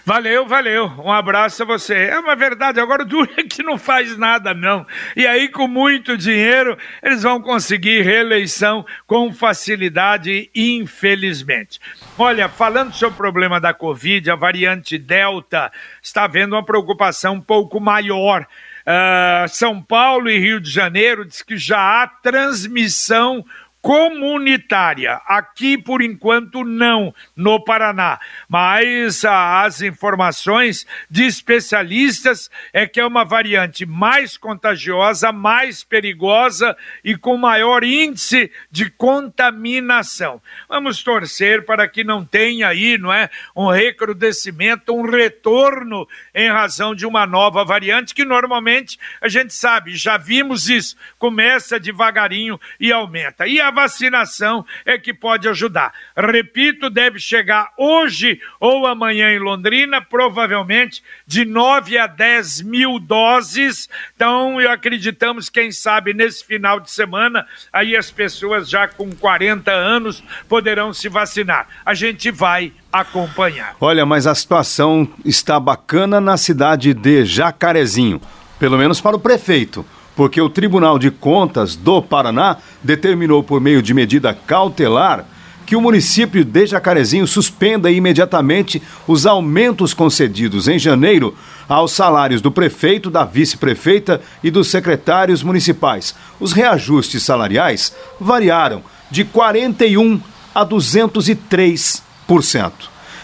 Valeu, 0.03 0.46
valeu. 0.46 0.91
Um 0.98 1.12
abraço 1.12 1.63
a 1.63 1.65
você. 1.65 1.96
É 1.96 2.20
uma 2.20 2.36
verdade, 2.36 2.77
agora 2.77 3.03
o 3.03 3.06
duro 3.06 3.29
é 3.38 3.44
que 3.48 3.63
não 3.63 3.77
faz 3.77 4.17
nada, 4.17 4.53
não. 4.53 4.86
E 5.15 5.25
aí, 5.25 5.48
com 5.48 5.65
muito 5.65 6.17
dinheiro, 6.17 6.77
eles 7.01 7.24
vão 7.24 7.41
conseguir 7.41 8.01
reeleição 8.01 8.86
com 9.06 9.32
facilidade, 9.32 10.50
infelizmente. 10.53 11.79
Olha, 12.17 12.50
falando 12.50 12.94
sobre 12.94 13.13
o 13.13 13.17
problema 13.17 13.62
da 13.62 13.74
Covid, 13.74 14.29
a 14.29 14.36
variante 14.36 14.98
Delta 14.98 15.72
está 16.03 16.25
havendo 16.25 16.56
uma 16.56 16.65
preocupação 16.65 17.36
um 17.36 17.41
pouco 17.41 17.79
maior. 17.79 18.46
Uh, 18.88 19.48
São 19.48 19.82
Paulo 19.82 20.29
e 20.29 20.38
Rio 20.38 20.60
de 20.60 20.70
Janeiro 20.70 21.25
diz 21.25 21.41
que 21.41 21.58
já 21.58 22.03
há 22.03 22.08
transmissão 22.08 23.46
comunitária. 23.81 25.22
Aqui, 25.25 25.77
por 25.77 26.01
enquanto, 26.01 26.63
não, 26.63 27.13
no 27.36 27.63
Paraná. 27.63 28.19
Mas 28.50 29.24
ah, 29.24 29.63
as 29.63 29.81
informações 29.81 30.86
de 31.10 31.25
especialistas 31.25 32.50
é 32.74 32.86
que 32.86 33.00
é 33.00 33.05
uma 33.05 33.24
variante 33.24 33.86
mais 33.86 34.36
contagiosa, 34.38 35.31
mais 35.31 35.84
perigosa 35.84 36.75
e 37.03 37.15
com 37.15 37.38
maior 37.38 37.84
índice 37.84 38.51
de 38.69 38.89
contaminação. 38.89 40.41
Vamos 40.67 41.03
torcer 41.03 41.65
para 41.65 41.88
que 41.88 42.03
não 42.03 42.25
tenha 42.25 42.67
aí, 42.67 42.98
não 42.98 43.13
é, 43.13 43.29
um 43.55 43.69
recrudescimento, 43.69 44.93
um 44.93 45.10
retorno 45.10 46.07
em 46.34 46.50
razão 46.50 46.93
de 46.93 47.05
uma 47.05 47.25
nova 47.25 47.63
variante 47.63 48.13
que 48.13 48.25
normalmente 48.25 49.00
a 49.22 49.27
gente 49.27 49.53
sabe, 49.53 49.96
já 49.96 50.17
vimos 50.17 50.67
isso, 50.67 50.98
começa 51.17 51.79
devagarinho 51.79 52.60
e 52.79 52.91
aumenta. 52.91 53.48
E 53.48 53.62
a 53.62 53.66
vacinação 53.71 54.65
é 54.86 54.97
que 54.97 55.13
pode 55.13 55.47
ajudar. 55.47 55.93
Repito, 56.15 56.89
deve 56.89 57.19
chegar 57.19 57.71
hoje 57.77 58.39
ou 58.59 58.86
amanhã 58.86 59.31
em 59.31 59.39
Londrina, 59.39 60.01
provavelmente 60.01 61.03
de 61.25 61.45
9 61.45 61.97
a 61.97 62.07
10 62.07 62.62
mil 62.62 63.00
doses. 63.00 63.89
Então, 64.15 64.59
acreditamos, 64.59 65.50
quem 65.50 65.71
sabe, 65.71 66.13
nesse 66.13 66.45
final 66.45 66.79
de 66.79 66.91
semana, 66.91 67.45
aí 67.71 67.95
as 67.95 68.12
pessoas 68.12 68.69
já 68.69 68.88
com 68.88 69.12
40 69.15 69.71
anos 69.71 70.24
poderão 70.47 70.93
se 70.93 71.09
vacinar. 71.09 71.67
A 71.86 71.93
gente 71.93 72.31
vai 72.31 72.74
acompanhar. 72.91 73.75
Olha, 73.79 74.05
mas 74.05 74.25
a 74.25 74.33
situação 74.33 75.07
está 75.25 75.59
bacana 75.59 76.19
na 76.19 76.38
cidade 76.38 76.93
de 76.93 77.25
Jacarezinho, 77.25 78.21
pelo 78.59 78.77
menos 78.77 79.01
para 79.01 79.15
o 79.15 79.19
prefeito 79.19 79.86
porque 80.17 80.41
o 80.41 80.50
Tribunal 80.50 80.97
de 80.97 81.12
Contas 81.12 81.75
do 81.75 82.01
Paraná 82.01 82.57
determinou 82.83 83.43
por 83.43 83.62
meio 83.62 83.83
de 83.83 83.93
medida 83.93 84.33
cautelar 84.33 85.24
que 85.63 85.75
o 85.75 85.81
município 85.81 86.43
de 86.43 86.65
Jacarezinho 86.65 87.27
suspenda 87.27 87.91
imediatamente 87.91 88.81
os 89.05 89.27
aumentos 89.27 89.93
concedidos 89.93 90.67
em 90.67 90.79
janeiro 90.79 91.38
aos 91.69 91.91
salários 91.91 92.41
do 92.41 92.51
prefeito, 92.51 93.12
da 93.12 93.24
vice-prefeita 93.25 94.19
e 94.41 94.50
dos 94.50 94.69
secretários 94.69 95.43
municipais. 95.43 96.15
Os 96.39 96.51
reajustes 96.51 97.21
salariais 97.24 97.95
variaram 98.19 98.81
de 99.12 99.24
41 99.24 100.19
a 100.55 100.65
203%. 100.65 102.71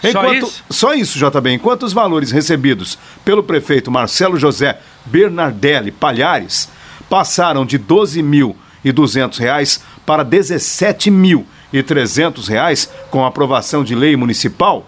Enquanto, 0.04 0.46
só 0.46 0.52
isso? 0.54 0.64
Só 0.70 0.94
isso, 0.94 1.18
JB. 1.18 1.54
Enquanto 1.54 1.82
os 1.84 1.94
valores 1.94 2.30
recebidos 2.30 2.96
pelo 3.24 3.42
prefeito 3.42 3.90
Marcelo 3.90 4.38
José 4.38 4.78
Bernardelli 5.06 5.90
Palhares 5.90 6.68
passaram 7.08 7.66
de 7.66 7.76
R$ 7.76 7.84
12.200 7.88 9.80
para 10.04 10.22
R$ 10.22 10.28
17.300 10.28 12.88
com 13.10 13.24
a 13.24 13.28
aprovação 13.28 13.82
de 13.84 13.94
lei 13.94 14.16
municipal. 14.16 14.86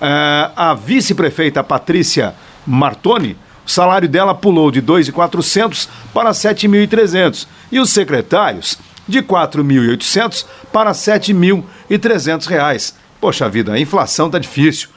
Uh, 0.00 0.50
a 0.56 0.74
vice-prefeita 0.74 1.62
Patrícia 1.62 2.34
Martoni, 2.66 3.36
o 3.66 3.70
salário 3.70 4.08
dela 4.08 4.34
pulou 4.34 4.70
de 4.70 4.80
R$ 4.80 4.86
2.400 4.86 5.86
para 6.14 6.30
R$ 6.30 6.34
7.300 6.34 7.46
e 7.70 7.78
os 7.78 7.90
secretários 7.90 8.78
de 9.06 9.18
R$ 9.18 9.26
4.800 9.26 10.46
para 10.72 10.90
R$ 10.90 10.96
7.300. 10.96 12.94
Poxa 13.20 13.48
vida, 13.48 13.72
a 13.72 13.80
inflação 13.80 14.26
está 14.26 14.38
difícil 14.38 14.88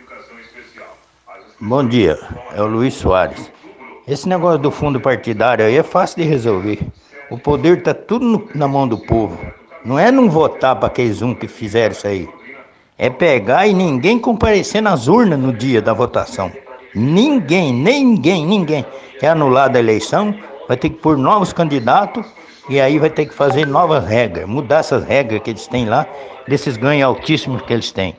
Bom 1.60 1.86
dia, 1.86 2.18
é 2.54 2.62
o 2.62 2.68
Luiz 2.68 2.94
Soares. 2.94 3.52
Esse 4.08 4.30
negócio 4.30 4.60
do 4.60 4.72
fundo 4.72 5.00
partidário 5.00 5.66
aí 5.66 5.76
é 5.76 5.84
fácil 5.84 6.24
de 6.24 6.24
resolver. 6.24 6.80
O 7.30 7.38
poder 7.38 7.78
está 7.78 7.94
tudo 7.94 8.26
no, 8.26 8.50
na 8.56 8.68
mão 8.68 8.88
do 8.88 8.98
povo. 8.98 9.38
Não 9.86 10.00
é 10.00 10.12
não 10.12 10.30
votar 10.30 10.76
para 10.76 10.88
aqueles 10.88 11.22
um 11.22 11.36
que 11.36 11.48
fizeram 11.48 11.92
isso 11.92 12.08
aí. 12.08 12.28
É 12.98 13.10
pegar 13.10 13.68
e 13.68 13.74
ninguém 13.74 14.18
comparecer 14.18 14.82
nas 14.82 15.08
urnas 15.08 15.40
no 15.40 15.54
dia 15.54 15.82
da 15.82 15.94
votação. 15.94 16.52
Ninguém, 16.94 17.72
ninguém, 17.72 18.46
ninguém. 18.46 18.86
É 19.22 19.28
anulada 19.28 19.78
a 19.78 19.82
eleição, 19.82 20.34
vai 20.68 20.76
ter 20.76 20.90
que 20.90 20.98
pôr 20.98 21.18
novos 21.18 21.54
candidatos 21.54 22.26
e 22.68 22.82
aí 22.82 22.98
vai 22.98 23.10
ter 23.10 23.28
que 23.28 23.34
fazer 23.34 23.68
novas 23.68 24.06
regras, 24.06 24.48
mudar 24.48 24.80
essas 24.80 25.04
regras 25.04 25.42
que 25.44 25.52
eles 25.52 25.68
têm 25.68 25.86
lá, 25.86 26.06
desses 26.48 26.78
ganhos 26.78 27.06
altíssimos 27.06 27.62
que 27.62 27.74
eles 27.74 27.92
têm. 27.92 28.16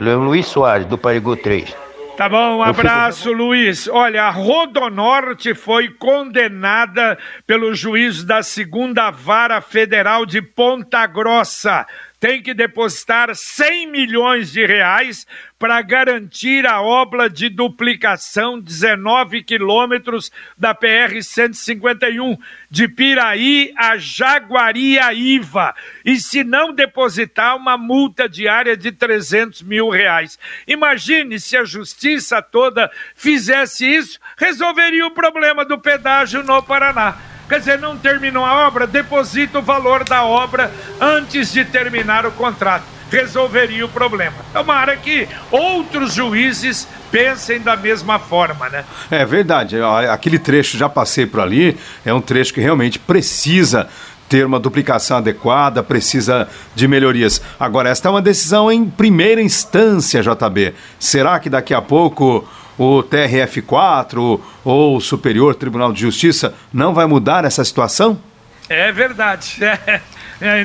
Luiz 0.00 0.46
Soares, 0.46 0.86
do 0.86 0.96
Parigu 0.96 1.36
3. 1.36 1.87
Tá 2.18 2.28
bom, 2.28 2.56
um 2.56 2.62
abraço, 2.64 3.30
Luiz. 3.30 3.86
Olha, 3.86 4.24
a 4.24 4.30
Rodonorte 4.30 5.54
foi 5.54 5.88
condenada 5.88 7.16
pelo 7.46 7.72
juiz 7.72 8.24
da 8.24 8.42
segunda 8.42 9.08
vara 9.08 9.60
federal 9.60 10.26
de 10.26 10.42
Ponta 10.42 11.06
Grossa 11.06 11.86
tem 12.20 12.42
que 12.42 12.52
depositar 12.52 13.34
100 13.34 13.90
milhões 13.90 14.50
de 14.50 14.66
reais 14.66 15.26
para 15.58 15.80
garantir 15.82 16.66
a 16.66 16.80
obra 16.80 17.28
de 17.28 17.48
duplicação 17.48 18.60
19 18.60 19.42
quilômetros 19.42 20.30
da 20.56 20.74
PR 20.74 21.20
151 21.20 22.36
de 22.70 22.88
Piraí 22.88 23.72
a 23.76 23.96
Jaguariaíva 23.96 25.74
e 26.04 26.16
se 26.16 26.42
não 26.42 26.72
depositar 26.72 27.56
uma 27.56 27.76
multa 27.76 28.28
diária 28.28 28.76
de 28.76 28.90
300 28.92 29.62
mil 29.62 29.88
reais. 29.88 30.38
Imagine 30.66 31.38
se 31.38 31.56
a 31.56 31.64
justiça 31.64 32.42
toda 32.42 32.90
fizesse 33.14 33.86
isso, 33.86 34.18
resolveria 34.36 35.06
o 35.06 35.12
problema 35.12 35.64
do 35.64 35.78
pedágio 35.78 36.42
no 36.42 36.62
Paraná. 36.62 37.37
Quer 37.48 37.60
dizer, 37.60 37.78
não 37.78 37.96
terminou 37.96 38.44
a 38.44 38.66
obra, 38.66 38.86
deposita 38.86 39.58
o 39.58 39.62
valor 39.62 40.04
da 40.04 40.24
obra 40.24 40.70
antes 41.00 41.52
de 41.52 41.64
terminar 41.64 42.26
o 42.26 42.32
contrato. 42.32 42.84
Resolveria 43.10 43.86
o 43.86 43.88
problema. 43.88 44.36
Tomara 44.52 44.94
que 44.94 45.26
outros 45.50 46.12
juízes 46.12 46.86
pensem 47.10 47.58
da 47.58 47.74
mesma 47.74 48.18
forma, 48.18 48.68
né? 48.68 48.84
É 49.10 49.24
verdade. 49.24 49.76
Aquele 50.10 50.38
trecho, 50.38 50.76
já 50.76 50.90
passei 50.90 51.24
por 51.24 51.40
ali, 51.40 51.78
é 52.04 52.12
um 52.12 52.20
trecho 52.20 52.52
que 52.52 52.60
realmente 52.60 52.98
precisa 52.98 53.88
ter 54.28 54.44
uma 54.44 54.60
duplicação 54.60 55.16
adequada, 55.16 55.82
precisa 55.82 56.46
de 56.74 56.86
melhorias. 56.86 57.40
Agora, 57.58 57.88
esta 57.88 58.08
é 58.08 58.10
uma 58.10 58.20
decisão 58.20 58.70
em 58.70 58.84
primeira 58.84 59.40
instância, 59.40 60.20
JB. 60.20 60.74
Será 60.98 61.40
que 61.40 61.48
daqui 61.48 61.72
a 61.72 61.80
pouco 61.80 62.46
o 62.78 63.02
TRF4 63.02 64.40
ou 64.64 64.96
o 64.96 65.00
Superior 65.00 65.54
Tribunal 65.54 65.92
de 65.92 66.00
Justiça 66.00 66.54
não 66.72 66.94
vai 66.94 67.06
mudar 67.06 67.44
essa 67.44 67.64
situação? 67.64 68.18
É 68.68 68.92
verdade. 68.92 69.58
É, 69.86 70.00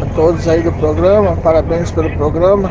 a 0.00 0.06
todos 0.14 0.48
aí 0.48 0.62
do 0.62 0.72
programa, 0.72 1.36
parabéns 1.36 1.90
pelo 1.90 2.10
programa. 2.16 2.70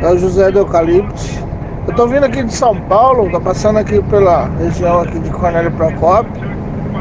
É 0.00 0.06
o 0.08 0.16
José 0.16 0.52
do 0.52 0.60
Eucalipto. 0.60 1.48
Eu 1.88 1.94
tô 1.94 2.06
vindo 2.06 2.22
aqui 2.24 2.44
de 2.44 2.54
São 2.54 2.78
Paulo, 2.82 3.28
tô 3.32 3.40
passando 3.40 3.78
aqui 3.78 4.00
pela 4.04 4.46
região 4.58 5.00
aqui 5.00 5.18
de 5.18 5.30
Cornélio 5.30 5.72
Procópio. 5.72 6.57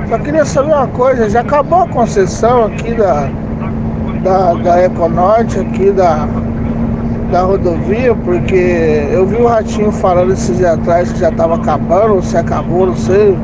Só 0.10 0.18
queria 0.20 0.46
saber 0.46 0.74
uma 0.74 0.88
coisa, 0.88 1.30
já 1.30 1.42
acabou 1.42 1.84
a 1.84 1.88
concessão 1.88 2.66
aqui 2.66 2.94
da, 2.94 3.30
da, 4.24 4.54
da 4.54 4.86
Econorte, 4.86 5.60
aqui 5.60 5.92
da, 5.92 6.28
da 7.32 7.42
rodovia, 7.42 8.16
porque 8.16 9.08
eu 9.12 9.26
vi 9.26 9.36
o 9.36 9.48
Ratinho 9.48 9.92
falando 9.92 10.32
esses 10.32 10.58
dias 10.58 10.80
atrás 10.80 11.12
que 11.12 11.20
já 11.20 11.30
estava 11.30 11.56
acabando, 11.56 12.16
ou 12.16 12.22
se 12.22 12.38
acabou, 12.38 12.88
não 12.88 12.96
sei. 12.96 13.38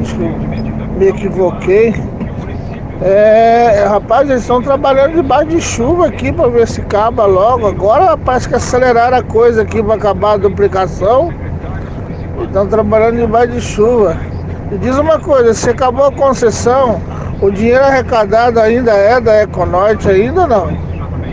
Acho 0.00 0.16
que 0.16 0.54
me 0.98 1.08
equivoquei. 1.08 1.94
É, 3.02 3.84
rapaz, 3.88 4.28
eles 4.28 4.42
estão 4.42 4.62
trabalhando 4.62 5.14
debaixo 5.14 5.46
de 5.46 5.60
chuva 5.60 6.06
aqui 6.06 6.32
para 6.32 6.48
ver 6.48 6.66
se 6.66 6.80
acaba 6.80 7.26
logo. 7.26 7.66
Agora 7.66 8.16
parece 8.16 8.48
que 8.48 8.54
aceleraram 8.54 9.18
a 9.18 9.22
coisa 9.22 9.62
aqui 9.62 9.82
para 9.82 9.94
acabar 9.94 10.32
a 10.32 10.36
duplicação. 10.38 11.32
Estão 12.42 12.66
trabalhando 12.66 13.18
debaixo 13.18 13.52
de 13.52 13.60
chuva. 13.60 14.16
E 14.72 14.78
diz 14.78 14.96
uma 14.98 15.18
coisa, 15.18 15.52
se 15.52 15.70
acabou 15.70 16.06
a 16.06 16.12
concessão, 16.12 17.00
o 17.40 17.50
dinheiro 17.50 17.84
arrecadado 17.84 18.58
ainda 18.58 18.92
é 18.92 19.20
da 19.20 19.42
Econorte 19.42 20.08
ainda 20.08 20.42
ou 20.42 20.46
não? 20.46 20.78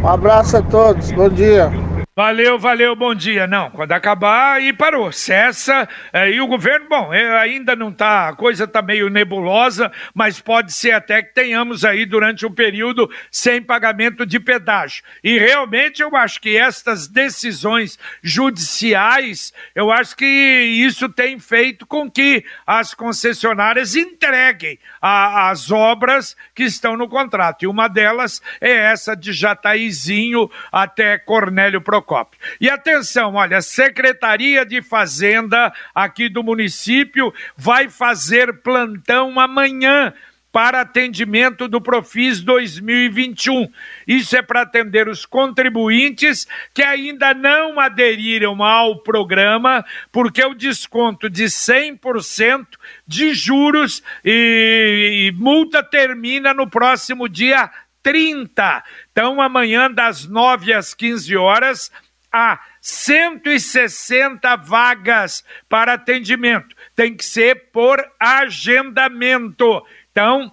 Um 0.04 0.08
abraço 0.08 0.58
a 0.58 0.62
todos, 0.62 1.12
bom 1.12 1.30
dia. 1.30 1.72
Valeu, 2.14 2.60
valeu, 2.60 2.94
bom 2.94 3.16
dia. 3.16 3.48
Não, 3.48 3.72
quando 3.72 3.94
acabar, 3.94 4.62
e 4.62 4.74
parou. 4.74 5.14
Cessa. 5.14 5.88
É, 6.12 6.30
e 6.30 6.42
o 6.42 6.48
governo, 6.48 6.90
bom, 6.90 7.14
é, 7.14 7.40
ainda 7.40 7.74
não 7.74 7.88
está, 7.88 8.28
a 8.28 8.36
coisa 8.36 8.66
está 8.66 8.82
meio 8.82 9.10
nebulosa, 9.10 9.90
mas 10.14 10.42
pode 10.42 10.74
ser 10.74 10.92
até 10.92 11.24
que 11.24 11.34
tenhamos 11.34 11.86
aí 11.86 12.06
durante 12.06 12.46
um 12.46 12.52
período 12.52 13.10
sem 13.32 13.62
pagamento 13.62 14.26
de 14.26 14.42
pedágio. 14.42 15.06
E 15.24 15.40
realmente 15.40 16.02
eu 16.02 16.14
acho 16.14 16.42
que 16.42 16.58
estas 16.58 17.08
decisões 17.08 17.98
judiciais, 18.22 19.54
eu 19.74 19.90
acho 19.90 20.14
que 20.18 20.26
isso 20.26 21.08
tem 21.08 21.40
feito 21.40 21.86
com 21.86 22.12
que 22.12 22.44
as 22.68 22.94
concessionárias 22.94 23.96
entreguem 23.96 24.78
a, 25.02 25.50
as 25.50 25.72
obras 25.72 26.36
que 26.54 26.64
estão 26.64 26.98
no 26.98 27.08
contrato. 27.08 27.64
E 27.64 27.68
uma 27.68 27.88
delas 27.88 28.42
é 28.60 28.72
essa 28.72 29.16
de 29.16 29.32
Jataizinho 29.32 30.52
até 30.74 31.18
Cornélio 31.18 31.80
Procópio 31.80 32.01
E 32.60 32.70
atenção, 32.70 33.36
olha, 33.36 33.62
Secretaria 33.62 34.66
de 34.66 34.82
Fazenda 34.82 35.74
aqui 35.94 36.30
do 36.30 36.44
município 36.44 37.34
vai 37.56 37.90
fazer 37.90 38.62
plantão 38.62 39.40
amanhã 39.40 40.14
para 40.52 40.82
atendimento 40.82 41.68
do 41.68 41.80
Profis 41.80 42.42
2021. 42.42 43.70
Isso 44.06 44.36
é 44.36 44.42
para 44.42 44.62
atender 44.62 45.08
os 45.08 45.26
contribuintes 45.26 46.46
que 46.74 46.84
ainda 46.84 47.34
não 47.34 47.80
aderiram 47.80 48.62
ao 48.62 48.98
programa, 48.98 49.86
porque 50.12 50.44
o 50.44 50.54
desconto 50.54 51.30
de 51.30 51.46
100% 51.46 52.66
de 53.08 53.34
juros 53.34 54.04
e 54.26 55.34
multa 55.38 55.82
termina 55.82 56.54
no 56.54 56.70
próximo 56.70 57.30
dia 57.30 57.70
30. 58.04 58.84
Então, 59.12 59.42
amanhã, 59.42 59.90
das 59.90 60.26
9 60.26 60.74
às 60.74 60.94
15 60.94 61.36
horas, 61.38 61.92
há 62.32 62.60
160 62.80 64.56
vagas 64.58 65.44
para 65.68 65.94
atendimento. 65.94 66.76
Tem 66.96 67.16
que 67.16 67.26
ser 67.26 67.72
por 67.72 68.04
agendamento. 68.20 69.86
Então, 70.12 70.52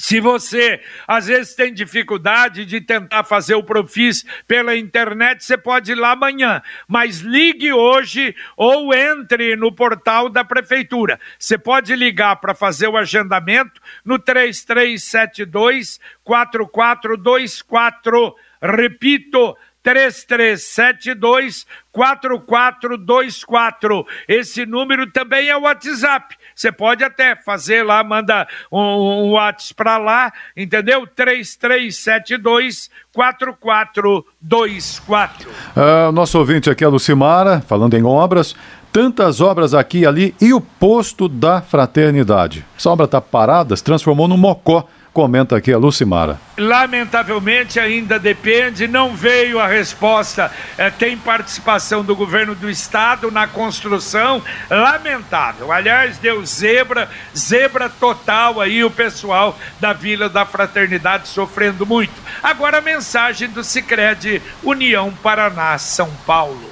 se 0.00 0.18
você 0.18 0.80
às 1.06 1.26
vezes 1.26 1.54
tem 1.54 1.74
dificuldade 1.74 2.64
de 2.64 2.80
tentar 2.80 3.22
fazer 3.22 3.54
o 3.54 3.62
Profis 3.62 4.24
pela 4.48 4.74
internet, 4.74 5.44
você 5.44 5.58
pode 5.58 5.92
ir 5.92 5.94
lá 5.94 6.12
amanhã, 6.12 6.62
mas 6.88 7.18
ligue 7.18 7.70
hoje 7.70 8.34
ou 8.56 8.94
entre 8.94 9.54
no 9.56 9.70
portal 9.70 10.30
da 10.30 10.42
prefeitura. 10.42 11.20
Você 11.38 11.58
pode 11.58 11.94
ligar 11.94 12.36
para 12.36 12.54
fazer 12.54 12.88
o 12.88 12.96
agendamento 12.96 13.78
no 14.02 14.18
3372 14.18 16.00
4424. 16.24 18.34
Repito, 18.62 19.54
3372 19.82 21.66
4424. 21.92 24.06
Esse 24.28 24.64
número 24.66 25.10
também 25.10 25.48
é 25.48 25.56
o 25.56 25.62
WhatsApp. 25.62 26.36
Você 26.54 26.70
pode 26.70 27.02
até 27.02 27.34
fazer 27.34 27.82
lá, 27.82 28.04
manda 28.04 28.46
um, 28.70 28.78
um 28.78 29.32
WhatsApp 29.32 29.74
para 29.74 29.98
lá, 29.98 30.32
entendeu? 30.56 31.04
3372 31.06 32.88
4424. 33.12 35.50
Uh, 35.50 36.12
nosso 36.12 36.38
ouvinte 36.38 36.70
aqui 36.70 36.84
é 36.84 36.86
a 36.86 36.90
Lucimara, 36.90 37.60
falando 37.62 37.94
em 37.94 38.04
obras. 38.04 38.54
Tantas 38.92 39.40
obras 39.40 39.72
aqui 39.72 40.00
e 40.00 40.06
ali 40.06 40.34
e 40.40 40.52
o 40.52 40.60
posto 40.60 41.28
da 41.28 41.62
fraternidade. 41.62 42.66
Essa 42.76 42.90
obra 42.90 43.04
está 43.04 43.20
parada, 43.20 43.76
se 43.76 43.84
transformou 43.84 44.26
num 44.26 44.36
mocó 44.36 44.88
Comenta 45.12 45.56
aqui 45.56 45.72
a 45.72 45.78
Lucimara. 45.78 46.40
Lamentavelmente 46.56 47.80
ainda 47.80 48.16
depende, 48.16 48.86
não 48.86 49.16
veio 49.16 49.58
a 49.58 49.66
resposta. 49.66 50.52
É, 50.78 50.88
tem 50.88 51.16
participação 51.16 52.04
do 52.04 52.14
governo 52.14 52.54
do 52.54 52.70
estado 52.70 53.28
na 53.30 53.48
construção. 53.48 54.40
Lamentável. 54.70 55.72
Aliás, 55.72 56.16
deu 56.18 56.46
zebra, 56.46 57.08
zebra 57.36 57.88
total 57.88 58.60
aí 58.60 58.84
o 58.84 58.90
pessoal 58.90 59.58
da 59.80 59.92
Vila 59.92 60.28
da 60.28 60.46
Fraternidade 60.46 61.26
sofrendo 61.26 61.84
muito. 61.84 62.14
Agora 62.40 62.78
a 62.78 62.82
mensagem 62.82 63.48
do 63.48 63.64
Sicredi 63.64 64.40
União 64.62 65.12
Paraná 65.22 65.76
São 65.76 66.08
Paulo. 66.24 66.70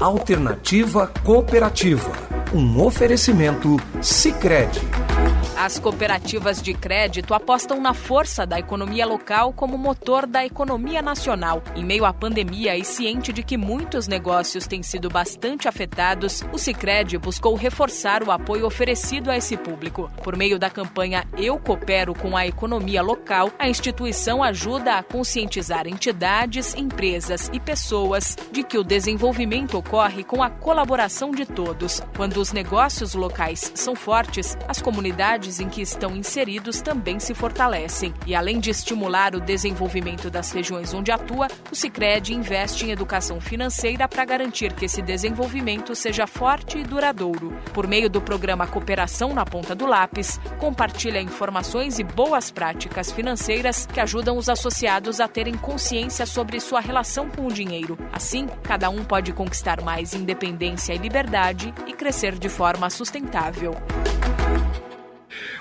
Alternativa 0.00 1.12
cooperativa. 1.22 2.12
Um 2.52 2.80
oferecimento 2.80 3.76
Sicredi. 4.00 4.80
As 5.56 5.78
cooperativas 5.78 6.60
de 6.60 6.74
crédito 6.74 7.32
apostam 7.32 7.80
na 7.80 7.94
força 7.94 8.44
da 8.44 8.58
economia 8.58 9.06
local 9.06 9.52
como 9.52 9.78
motor 9.78 10.26
da 10.26 10.44
economia 10.44 11.00
nacional. 11.00 11.62
Em 11.76 11.84
meio 11.84 12.04
à 12.04 12.12
pandemia 12.12 12.76
e 12.76 12.84
ciente 12.84 13.32
de 13.32 13.42
que 13.44 13.56
muitos 13.56 14.08
negócios 14.08 14.66
têm 14.66 14.82
sido 14.82 15.08
bastante 15.08 15.68
afetados, 15.68 16.42
o 16.52 16.58
Sicredi 16.58 17.16
buscou 17.18 17.54
reforçar 17.54 18.24
o 18.24 18.32
apoio 18.32 18.66
oferecido 18.66 19.30
a 19.30 19.36
esse 19.36 19.56
público. 19.56 20.10
Por 20.24 20.36
meio 20.36 20.58
da 20.58 20.68
campanha 20.68 21.24
Eu 21.38 21.56
Coopero 21.56 22.14
com 22.14 22.36
a 22.36 22.46
Economia 22.46 23.00
Local, 23.00 23.52
a 23.56 23.68
instituição 23.68 24.42
ajuda 24.42 24.98
a 24.98 25.02
conscientizar 25.04 25.86
entidades, 25.86 26.74
empresas 26.74 27.48
e 27.52 27.60
pessoas 27.60 28.36
de 28.50 28.64
que 28.64 28.76
o 28.76 28.84
desenvolvimento 28.84 29.78
ocorre 29.78 30.24
com 30.24 30.42
a 30.42 30.50
colaboração 30.50 31.30
de 31.30 31.46
todos. 31.46 32.02
Quando 32.16 32.38
os 32.38 32.52
negócios 32.52 33.14
locais 33.14 33.70
são 33.74 33.94
fortes, 33.94 34.58
as 34.66 34.82
comunidades 34.82 35.43
comunidades 35.44 35.60
em 35.60 35.68
que 35.68 35.82
estão 35.82 36.16
inseridos 36.16 36.80
também 36.80 37.18
se 37.18 37.34
fortalecem. 37.34 38.14
E 38.26 38.34
além 38.34 38.58
de 38.58 38.70
estimular 38.70 39.34
o 39.34 39.40
desenvolvimento 39.40 40.30
das 40.30 40.50
regiões 40.52 40.94
onde 40.94 41.12
atua, 41.12 41.48
o 41.70 41.74
Sicredi 41.74 42.34
investe 42.34 42.86
em 42.86 42.90
educação 42.90 43.40
financeira 43.40 44.08
para 44.08 44.24
garantir 44.24 44.72
que 44.72 44.86
esse 44.86 45.02
desenvolvimento 45.02 45.94
seja 45.94 46.26
forte 46.26 46.78
e 46.78 46.82
duradouro. 46.82 47.56
Por 47.72 47.86
meio 47.86 48.08
do 48.08 48.20
programa 48.20 48.66
Cooperação 48.66 49.34
na 49.34 49.44
Ponta 49.44 49.74
do 49.74 49.86
Lápis, 49.86 50.40
compartilha 50.58 51.20
informações 51.20 51.98
e 51.98 52.04
boas 52.04 52.50
práticas 52.50 53.10
financeiras 53.10 53.86
que 53.86 54.00
ajudam 54.00 54.36
os 54.36 54.48
associados 54.48 55.20
a 55.20 55.28
terem 55.28 55.54
consciência 55.54 56.26
sobre 56.26 56.60
sua 56.60 56.80
relação 56.80 57.28
com 57.28 57.46
o 57.46 57.52
dinheiro. 57.52 57.98
Assim, 58.12 58.46
cada 58.62 58.88
um 58.88 59.04
pode 59.04 59.32
conquistar 59.32 59.82
mais 59.82 60.14
independência 60.14 60.94
e 60.94 60.98
liberdade 60.98 61.72
e 61.86 61.92
crescer 61.92 62.38
de 62.38 62.48
forma 62.48 62.88
sustentável. 62.88 63.74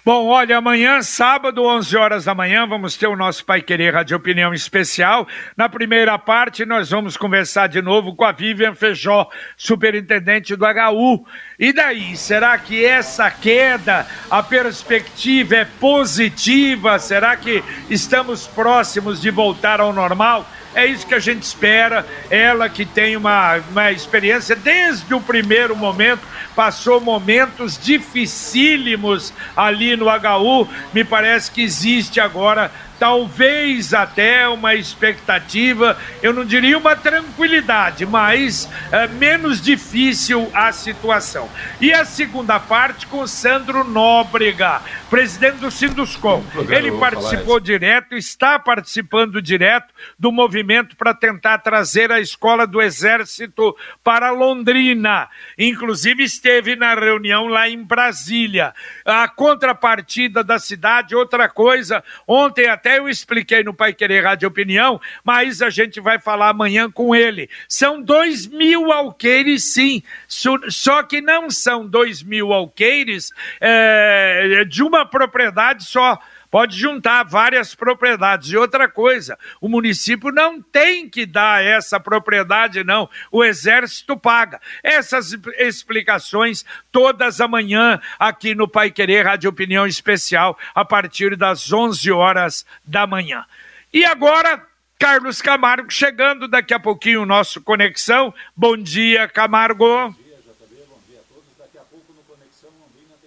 Bom, 0.06 0.28
olha, 0.28 0.58
amanhã, 0.58 1.02
sábado, 1.02 1.63
11 1.63 1.96
horas 1.96 2.26
da 2.26 2.36
manhã, 2.36 2.68
vamos 2.68 2.98
ter 2.98 3.08
o 3.08 3.16
nosso 3.16 3.46
Pai 3.46 3.62
Querer 3.62 3.94
Rádio 3.94 4.18
Opinião 4.18 4.54
Especial. 4.54 5.26
Na 5.56 5.70
primeira 5.70 6.20
parte, 6.20 6.66
nós 6.66 6.89
vamos 6.89 7.16
conversar 7.16 7.68
de 7.68 7.82
novo 7.82 8.13
com 8.13 8.26
a 8.26 8.34
Vivian 8.34 8.76
Feijó, 8.76 9.30
superintendente 9.56 10.58
do 10.58 10.66
HU. 10.66 11.26
E 11.58 11.72
daí, 11.72 12.18
será 12.18 12.58
que 12.58 12.84
essa 12.84 13.32
queda, 13.32 14.06
a 14.30 14.44
perspectiva 14.44 15.56
é 15.56 15.66
positiva? 15.80 17.00
Será 17.00 17.38
que 17.38 17.63
estamos 17.89 18.46
próximos 18.46 19.22
de 19.22 19.32
voltar 19.32 19.80
ao 19.80 19.94
normal? 19.94 20.46
É 20.75 20.86
isso 20.86 21.05
que 21.05 21.13
a 21.13 21.19
gente 21.19 21.43
espera. 21.43 22.05
Ela 22.29 22.69
que 22.69 22.86
tem 22.86 23.15
uma, 23.15 23.57
uma 23.71 23.91
experiência 23.91 24.55
desde 24.55 25.13
o 25.13 25.21
primeiro 25.21 25.75
momento, 25.75 26.21
passou 26.55 26.99
momentos 26.99 27.77
dificílimos 27.77 29.33
ali 29.55 29.95
no 29.95 30.05
HU. 30.07 30.67
Me 30.93 31.03
parece 31.03 31.51
que 31.51 31.62
existe 31.62 32.19
agora 32.19 32.71
talvez 32.99 33.93
até 33.93 34.47
uma 34.47 34.75
expectativa, 34.75 35.97
eu 36.21 36.34
não 36.34 36.45
diria 36.45 36.77
uma 36.77 36.95
tranquilidade, 36.95 38.06
mas 38.06 38.69
é, 38.91 39.08
menos 39.08 39.62
difícil 39.62 40.49
a 40.53 40.71
situação. 40.71 41.49
E 41.82 41.91
a 41.91 42.06
segunda 42.06 42.60
parte 42.60 43.08
com 43.08 43.25
Sandro 43.27 43.84
Nóbrega, 43.84 44.82
presidente 45.10 45.58
do 45.58 45.69
Sinduscom. 45.69 46.43
Ele 46.69 46.91
participou 46.93 47.60
direto, 47.60 48.15
está 48.15 48.58
participando 48.58 49.41
direto 49.41 49.93
do 50.17 50.32
movimento 50.32 50.95
para 50.95 51.13
tentar 51.13 51.60
trazer 51.60 52.12
a 52.12 52.19
escola 52.19 52.65
do 52.65 52.82
Exército 52.82 53.75
para 54.03 54.32
Londrina. 54.32 55.29
Inclusive 55.58 56.23
esteve 56.23 56.75
na 56.75 56.95
reunião 56.95 57.47
lá 57.47 57.69
em 57.69 57.84
Brasília. 57.84 58.73
A 59.06 59.27
contrapartida 59.27 60.43
da 60.43 60.58
cidade, 60.58 61.15
outra 61.15 61.47
coisa, 61.47 62.03
ontem 62.27 62.67
até 62.67 62.92
eu 62.97 63.10
expliquei 63.10 63.63
no 63.63 63.73
Pai 63.73 63.93
Querer 63.93 64.23
Rádio 64.23 64.47
Opinião, 64.47 64.99
mas 65.23 65.62
a 65.62 65.69
gente 65.69 65.99
vai 65.99 66.19
falar 66.19 66.49
amanhã 66.49 66.89
com 66.89 67.15
ele. 67.15 67.49
São 67.67 68.01
dois 68.01 68.47
mil 68.47 68.91
alqueires, 68.91 69.73
sim, 69.73 70.03
só 70.27 71.03
que 71.03 71.21
não 71.21 71.49
são 71.49 71.88
dois 71.88 72.23
mil 72.23 72.53
alqueires 72.53 73.32
é, 73.60 74.65
de 74.67 74.84
uma 74.84 75.06
propriedade 75.06 75.84
só 75.84 76.19
pode 76.54 76.78
juntar 76.78 77.24
várias 77.24 77.74
propriedades. 77.74 78.52
E 78.52 78.58
outra 78.58 78.88
coisa, 78.88 79.39
o 79.60 79.68
município 79.68 80.32
não 80.32 80.62
tem 80.62 81.10
que 81.10 81.26
dar 81.26 81.63
essa 81.63 82.00
propriedade, 82.00 82.84
não. 82.84 83.10
O 83.32 83.44
Exército 83.44 84.16
paga. 84.16 84.62
Essas 84.84 85.36
explicações 85.58 86.63
todas 86.92 87.42
amanhã 87.42 88.00
aqui 88.20 88.54
no 88.54 88.68
Pai 88.68 88.92
Querer 88.92 89.26
Rádio 89.26 89.50
Opinião 89.50 89.88
Especial, 89.88 90.56
a 90.76 90.86
partir 90.86 91.36
das 91.36 91.74
11 91.74 92.12
horas 92.12 92.68
da 92.86 93.08
manhã. 93.08 93.44
E 93.92 94.06
agora, 94.06 94.63
Carlos 95.00 95.42
Camargo 95.42 95.92
chegando 95.92 96.48
daqui 96.48 96.76
a 96.76 96.80
pouquinho 96.80 97.24
o 97.24 97.26
nosso 97.26 97.62
Conexão. 97.62 98.32
Bom 98.56 98.78
dia, 98.78 99.28
Camargo. 99.28 100.16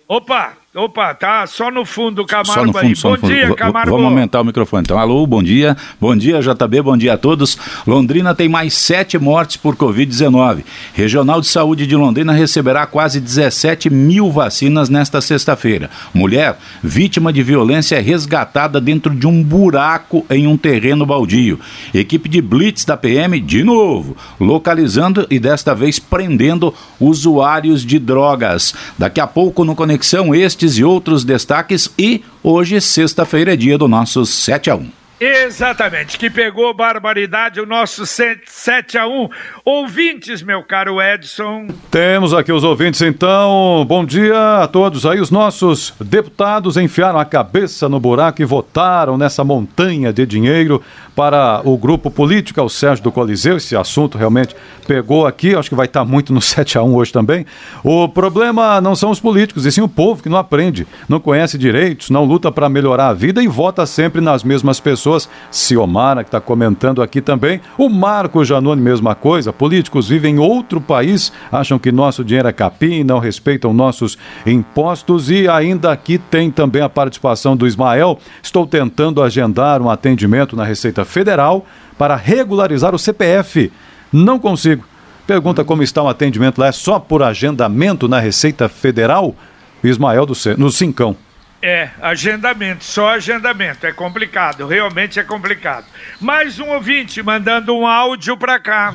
Opa, 0.06 0.56
Opa, 0.76 1.14
tá 1.14 1.46
só 1.46 1.70
no 1.70 1.86
fundo, 1.86 2.26
Camargo 2.26 2.52
só 2.52 2.66
no 2.66 2.72
fundo, 2.74 2.86
aí. 2.86 2.94
Só 2.94 3.08
bom 3.08 3.14
no 3.14 3.20
fundo. 3.22 3.32
dia, 3.32 3.54
Camargo. 3.54 3.92
Vamos 3.92 4.04
aumentar 4.04 4.42
o 4.42 4.44
microfone. 4.44 4.82
Então, 4.82 4.98
alô, 4.98 5.26
bom 5.26 5.42
dia. 5.42 5.74
Bom 5.98 6.14
dia, 6.14 6.38
JB, 6.38 6.82
bom 6.82 6.98
dia 6.98 7.14
a 7.14 7.16
todos. 7.16 7.56
Londrina 7.86 8.34
tem 8.34 8.46
mais 8.46 8.74
sete 8.74 9.18
mortes 9.18 9.56
por 9.56 9.74
Covid-19. 9.74 10.64
Regional 10.92 11.40
de 11.40 11.46
Saúde 11.46 11.86
de 11.86 11.96
Londrina 11.96 12.34
receberá 12.34 12.84
quase 12.84 13.20
17 13.20 13.88
mil 13.88 14.30
vacinas 14.30 14.90
nesta 14.90 15.22
sexta-feira. 15.22 15.88
Mulher, 16.12 16.58
vítima 16.82 17.32
de 17.32 17.42
violência, 17.42 17.96
é 17.96 18.00
resgatada 18.00 18.78
dentro 18.78 19.14
de 19.14 19.26
um 19.26 19.42
buraco 19.42 20.26
em 20.28 20.46
um 20.46 20.58
terreno 20.58 21.06
baldio. 21.06 21.58
Equipe 21.94 22.28
de 22.28 22.42
Blitz 22.42 22.84
da 22.84 22.98
PM, 22.98 23.40
de 23.40 23.64
novo, 23.64 24.14
localizando 24.38 25.26
e 25.30 25.38
desta 25.38 25.74
vez 25.74 25.98
prendendo 25.98 26.74
usuários 27.00 27.82
de 27.82 27.98
drogas. 27.98 28.74
Daqui 28.98 29.22
a 29.22 29.26
pouco 29.26 29.64
no 29.64 29.74
Conexão, 29.74 30.34
estes 30.66 30.78
e 30.78 30.84
outros 30.84 31.24
destaques 31.24 31.88
e 31.96 32.22
hoje, 32.42 32.80
sexta-feira, 32.80 33.52
é 33.52 33.56
dia 33.56 33.78
do 33.78 33.86
nosso 33.86 34.26
7 34.26 34.70
a 34.70 34.76
1. 34.76 34.90
Exatamente, 35.18 36.18
que 36.18 36.28
pegou 36.28 36.74
barbaridade 36.74 37.58
o 37.58 37.64
nosso 37.64 38.04
7 38.04 38.98
a 38.98 39.06
1 39.06 39.30
Ouvintes, 39.64 40.42
meu 40.42 40.62
caro 40.62 41.00
Edson. 41.00 41.68
Temos 41.90 42.34
aqui 42.34 42.52
os 42.52 42.62
ouvintes, 42.62 43.00
então. 43.00 43.82
Bom 43.88 44.04
dia 44.04 44.64
a 44.64 44.68
todos 44.68 45.06
aí. 45.06 45.18
Os 45.18 45.30
nossos 45.30 45.94
deputados 45.98 46.76
enfiaram 46.76 47.18
a 47.18 47.24
cabeça 47.24 47.88
no 47.88 47.98
buraco 47.98 48.42
e 48.42 48.44
votaram 48.44 49.16
nessa 49.16 49.42
montanha 49.42 50.12
de 50.12 50.26
dinheiro 50.26 50.82
para 51.16 51.62
o 51.64 51.78
grupo 51.78 52.10
político, 52.10 52.60
é 52.60 52.62
o 52.62 52.68
Sérgio 52.68 53.02
do 53.02 53.10
Coliseu. 53.10 53.56
Esse 53.56 53.74
assunto 53.74 54.18
realmente 54.18 54.54
pegou 54.86 55.26
aqui, 55.26 55.54
acho 55.56 55.70
que 55.70 55.74
vai 55.74 55.86
estar 55.86 56.04
muito 56.04 56.30
no 56.30 56.42
7 56.44 56.76
a 56.76 56.82
1 56.82 56.94
hoje 56.94 57.10
também. 57.10 57.46
O 57.82 58.06
problema 58.06 58.82
não 58.82 58.94
são 58.94 59.10
os 59.10 59.18
políticos, 59.18 59.64
e 59.64 59.72
sim 59.72 59.80
o 59.80 59.88
povo 59.88 60.22
que 60.22 60.28
não 60.28 60.36
aprende, 60.36 60.86
não 61.08 61.18
conhece 61.18 61.56
direitos, 61.56 62.10
não 62.10 62.26
luta 62.26 62.52
para 62.52 62.68
melhorar 62.68 63.08
a 63.08 63.14
vida 63.14 63.42
e 63.42 63.48
vota 63.48 63.86
sempre 63.86 64.20
nas 64.20 64.44
mesmas 64.44 64.78
pessoas. 64.78 65.26
Ciomara, 65.50 66.22
que 66.22 66.28
está 66.28 66.38
comentando 66.40 67.00
aqui 67.00 67.22
também. 67.22 67.62
O 67.78 67.88
Marco 67.88 68.44
Janone, 68.44 68.82
mesma 68.82 69.14
coisa. 69.14 69.54
Políticos 69.54 70.10
vivem 70.10 70.34
em 70.34 70.38
outro 70.38 70.82
país, 70.82 71.32
acham 71.50 71.78
que 71.78 71.90
nosso 71.90 72.22
dinheiro 72.22 72.48
é 72.48 72.52
capim, 72.52 73.02
não 73.02 73.18
respeitam 73.18 73.72
nossos 73.72 74.18
impostos. 74.44 75.30
E 75.30 75.48
ainda 75.48 75.90
aqui 75.90 76.18
tem 76.18 76.50
também 76.50 76.82
a 76.82 76.90
participação 76.90 77.56
do 77.56 77.66
Ismael. 77.66 78.18
Estou 78.42 78.66
tentando 78.66 79.22
agendar 79.22 79.80
um 79.80 79.88
atendimento 79.88 80.54
na 80.54 80.64
Receita 80.64 81.05
Federal 81.06 81.64
para 81.96 82.16
regularizar 82.16 82.94
o 82.94 82.98
CPF. 82.98 83.72
Não 84.12 84.38
consigo. 84.38 84.86
Pergunta 85.26 85.64
como 85.64 85.82
está 85.82 86.02
o 86.02 86.08
atendimento 86.08 86.60
lá. 86.60 86.68
É 86.68 86.72
só 86.72 87.00
por 87.00 87.22
agendamento 87.22 88.06
na 88.06 88.20
Receita 88.20 88.68
Federal? 88.68 89.34
Ismael 89.82 90.26
do 90.26 90.34
C... 90.34 90.54
no 90.56 90.70
Cincão. 90.70 91.16
É, 91.62 91.88
agendamento, 92.00 92.84
só 92.84 93.08
agendamento. 93.08 93.86
É 93.86 93.92
complicado, 93.92 94.66
realmente 94.66 95.18
é 95.18 95.24
complicado. 95.24 95.86
Mais 96.20 96.60
um 96.60 96.68
ouvinte 96.68 97.22
mandando 97.22 97.74
um 97.74 97.86
áudio 97.86 98.36
para 98.36 98.60
cá. 98.60 98.94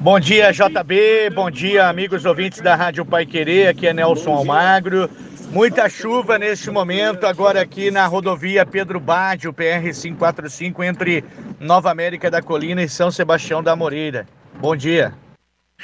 Bom 0.00 0.18
dia, 0.20 0.52
JB. 0.52 1.30
Bom 1.34 1.50
dia, 1.50 1.88
amigos 1.88 2.24
ouvintes 2.24 2.60
da 2.60 2.76
Rádio 2.76 3.04
Pai 3.04 3.26
Querer. 3.26 3.68
Aqui 3.68 3.86
é 3.86 3.92
Nelson 3.92 4.32
Almagro. 4.32 5.10
Muita 5.50 5.88
chuva 5.88 6.38
neste 6.38 6.70
momento, 6.70 7.26
agora 7.26 7.62
aqui 7.62 7.90
na 7.90 8.06
rodovia 8.06 8.66
Pedro 8.66 9.00
Badio, 9.00 9.50
PR 9.50 9.80
545, 9.82 10.84
entre 10.84 11.24
Nova 11.58 11.90
América 11.90 12.30
da 12.30 12.42
Colina 12.42 12.82
e 12.82 12.88
São 12.88 13.10
Sebastião 13.10 13.62
da 13.62 13.74
Moreira. 13.74 14.26
Bom 14.60 14.76
dia. 14.76 15.14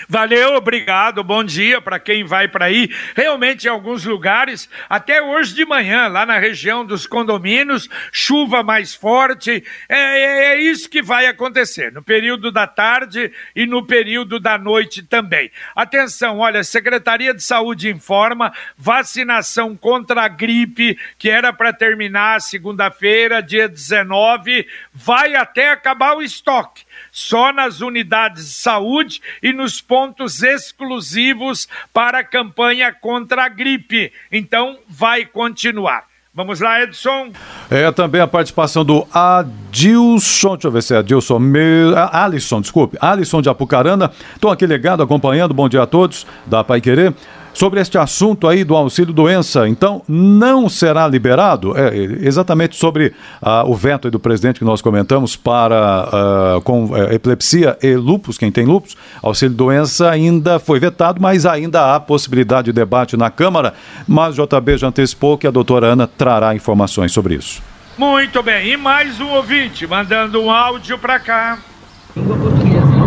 Valeu, 0.08 0.54
obrigado, 0.54 1.22
bom 1.22 1.44
dia 1.44 1.80
para 1.80 2.00
quem 2.00 2.24
vai 2.24 2.48
para 2.48 2.64
aí. 2.66 2.90
Realmente, 3.14 3.66
em 3.66 3.70
alguns 3.70 4.04
lugares, 4.04 4.68
até 4.88 5.22
hoje 5.22 5.54
de 5.54 5.64
manhã, 5.64 6.08
lá 6.08 6.26
na 6.26 6.36
região 6.36 6.84
dos 6.84 7.06
condomínios, 7.06 7.88
chuva 8.10 8.62
mais 8.64 8.92
forte. 8.92 9.64
É, 9.88 9.96
é, 9.96 10.44
é, 10.46 10.60
isso 10.60 10.90
que 10.90 11.00
vai 11.00 11.26
acontecer 11.26 11.92
no 11.92 12.02
período 12.02 12.50
da 12.50 12.66
tarde 12.66 13.32
e 13.54 13.66
no 13.66 13.86
período 13.86 14.40
da 14.40 14.58
noite 14.58 15.00
também. 15.00 15.50
Atenção, 15.76 16.40
olha, 16.40 16.64
Secretaria 16.64 17.32
de 17.32 17.42
Saúde 17.42 17.88
informa 17.88 18.52
vacinação 18.76 19.76
contra 19.76 20.22
a 20.22 20.28
gripe, 20.28 20.98
que 21.16 21.30
era 21.30 21.52
para 21.52 21.72
terminar 21.72 22.40
segunda-feira, 22.40 23.40
dia 23.40 23.68
19, 23.68 24.66
vai 24.92 25.36
até 25.36 25.70
acabar 25.70 26.16
o 26.16 26.22
estoque 26.22 26.84
só 27.14 27.52
nas 27.52 27.80
unidades 27.80 28.44
de 28.44 28.54
saúde 28.54 29.22
e 29.40 29.52
nos 29.52 29.80
pontos 29.80 30.42
exclusivos 30.42 31.68
para 31.92 32.18
a 32.18 32.24
campanha 32.24 32.92
contra 32.92 33.44
a 33.44 33.48
gripe. 33.48 34.12
Então, 34.32 34.80
vai 34.88 35.24
continuar. 35.24 36.06
Vamos 36.34 36.58
lá, 36.58 36.82
Edson. 36.82 37.30
É 37.70 37.88
também 37.92 38.20
a 38.20 38.26
participação 38.26 38.84
do 38.84 39.06
Adilson, 39.14 40.54
deixa 40.54 40.66
eu 40.66 40.72
ver 40.72 40.82
se 40.82 40.92
é 40.92 40.98
Adilson, 40.98 41.38
me... 41.38 41.94
Alisson, 42.10 42.60
desculpe, 42.60 42.98
Alisson 43.00 43.40
de 43.40 43.48
Apucarana. 43.48 44.10
Estou 44.34 44.50
aqui 44.50 44.66
ligado, 44.66 45.00
acompanhando, 45.00 45.54
bom 45.54 45.68
dia 45.68 45.82
a 45.82 45.86
todos, 45.86 46.26
da 46.44 46.64
Pai 46.64 46.80
Querer. 46.80 47.14
Sobre 47.54 47.80
este 47.80 47.96
assunto 47.96 48.48
aí 48.48 48.64
do 48.64 48.74
auxílio 48.74 49.14
doença, 49.14 49.68
então 49.68 50.02
não 50.08 50.68
será 50.68 51.06
liberado? 51.06 51.78
É, 51.78 51.94
exatamente 51.94 52.74
sobre 52.74 53.14
uh, 53.40 53.70
o 53.70 53.76
veto 53.76 54.10
do 54.10 54.18
presidente 54.18 54.58
que 54.58 54.64
nós 54.64 54.82
comentamos 54.82 55.36
para 55.36 56.56
uh, 56.56 56.60
com 56.62 56.86
uh, 56.86 57.12
epilepsia 57.12 57.78
e 57.80 57.94
lupus, 57.94 58.36
quem 58.36 58.50
tem 58.50 58.64
lupus, 58.64 58.96
auxílio 59.22 59.54
doença 59.54 60.10
ainda 60.10 60.58
foi 60.58 60.80
vetado, 60.80 61.22
mas 61.22 61.46
ainda 61.46 61.94
há 61.94 62.00
possibilidade 62.00 62.66
de 62.66 62.72
debate 62.72 63.16
na 63.16 63.30
Câmara. 63.30 63.72
Mas 64.06 64.36
o 64.36 64.44
JB 64.44 64.76
já 64.76 64.88
antecipou 64.88 65.38
que 65.38 65.46
a 65.46 65.50
doutora 65.52 65.86
Ana 65.86 66.08
trará 66.08 66.56
informações 66.56 67.12
sobre 67.12 67.36
isso. 67.36 67.62
Muito 67.96 68.42
bem, 68.42 68.72
e 68.72 68.76
mais 68.76 69.20
um 69.20 69.28
ouvinte 69.28 69.86
mandando 69.86 70.42
um 70.42 70.50
áudio 70.50 70.98
para 70.98 71.20
cá. 71.20 71.58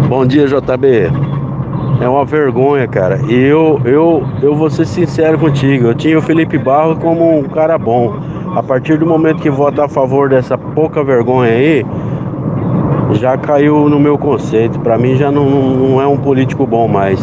Bom 0.08 0.26
dia, 0.26 0.48
JB. 0.48 1.37
É 2.00 2.08
uma 2.08 2.24
vergonha, 2.24 2.88
cara. 2.88 3.20
E 3.28 3.34
eu, 3.34 3.82
eu, 3.84 4.24
eu 4.42 4.56
vou 4.56 4.70
ser 4.70 4.86
sincero 4.86 5.38
contigo. 5.38 5.88
Eu 5.88 5.96
tinha 5.96 6.18
o 6.18 6.22
Felipe 6.22 6.58
Barro 6.58 6.96
como 6.98 7.40
um 7.40 7.44
cara 7.44 7.78
bom. 7.78 8.16
A 8.56 8.62
partir 8.62 8.98
do 8.98 9.06
momento 9.06 9.42
que 9.42 9.50
vota 9.50 9.86
a 9.86 9.90
favor 9.90 10.30
dessa 10.30 10.58
pouca 10.58 11.04
vergonha 11.04 11.52
aí, 11.52 11.86
já 13.14 13.38
caiu 13.38 13.90
no 13.90 14.00
meu 14.00 14.18
conceito. 14.18 14.80
Para 14.80 14.98
mim 14.98 15.18
já 15.18 15.32
não, 15.32 15.50
não 15.50 16.02
é 16.02 16.08
um 16.08 16.18
político 16.18 16.68
bom 16.68 16.88
mais. 16.88 17.20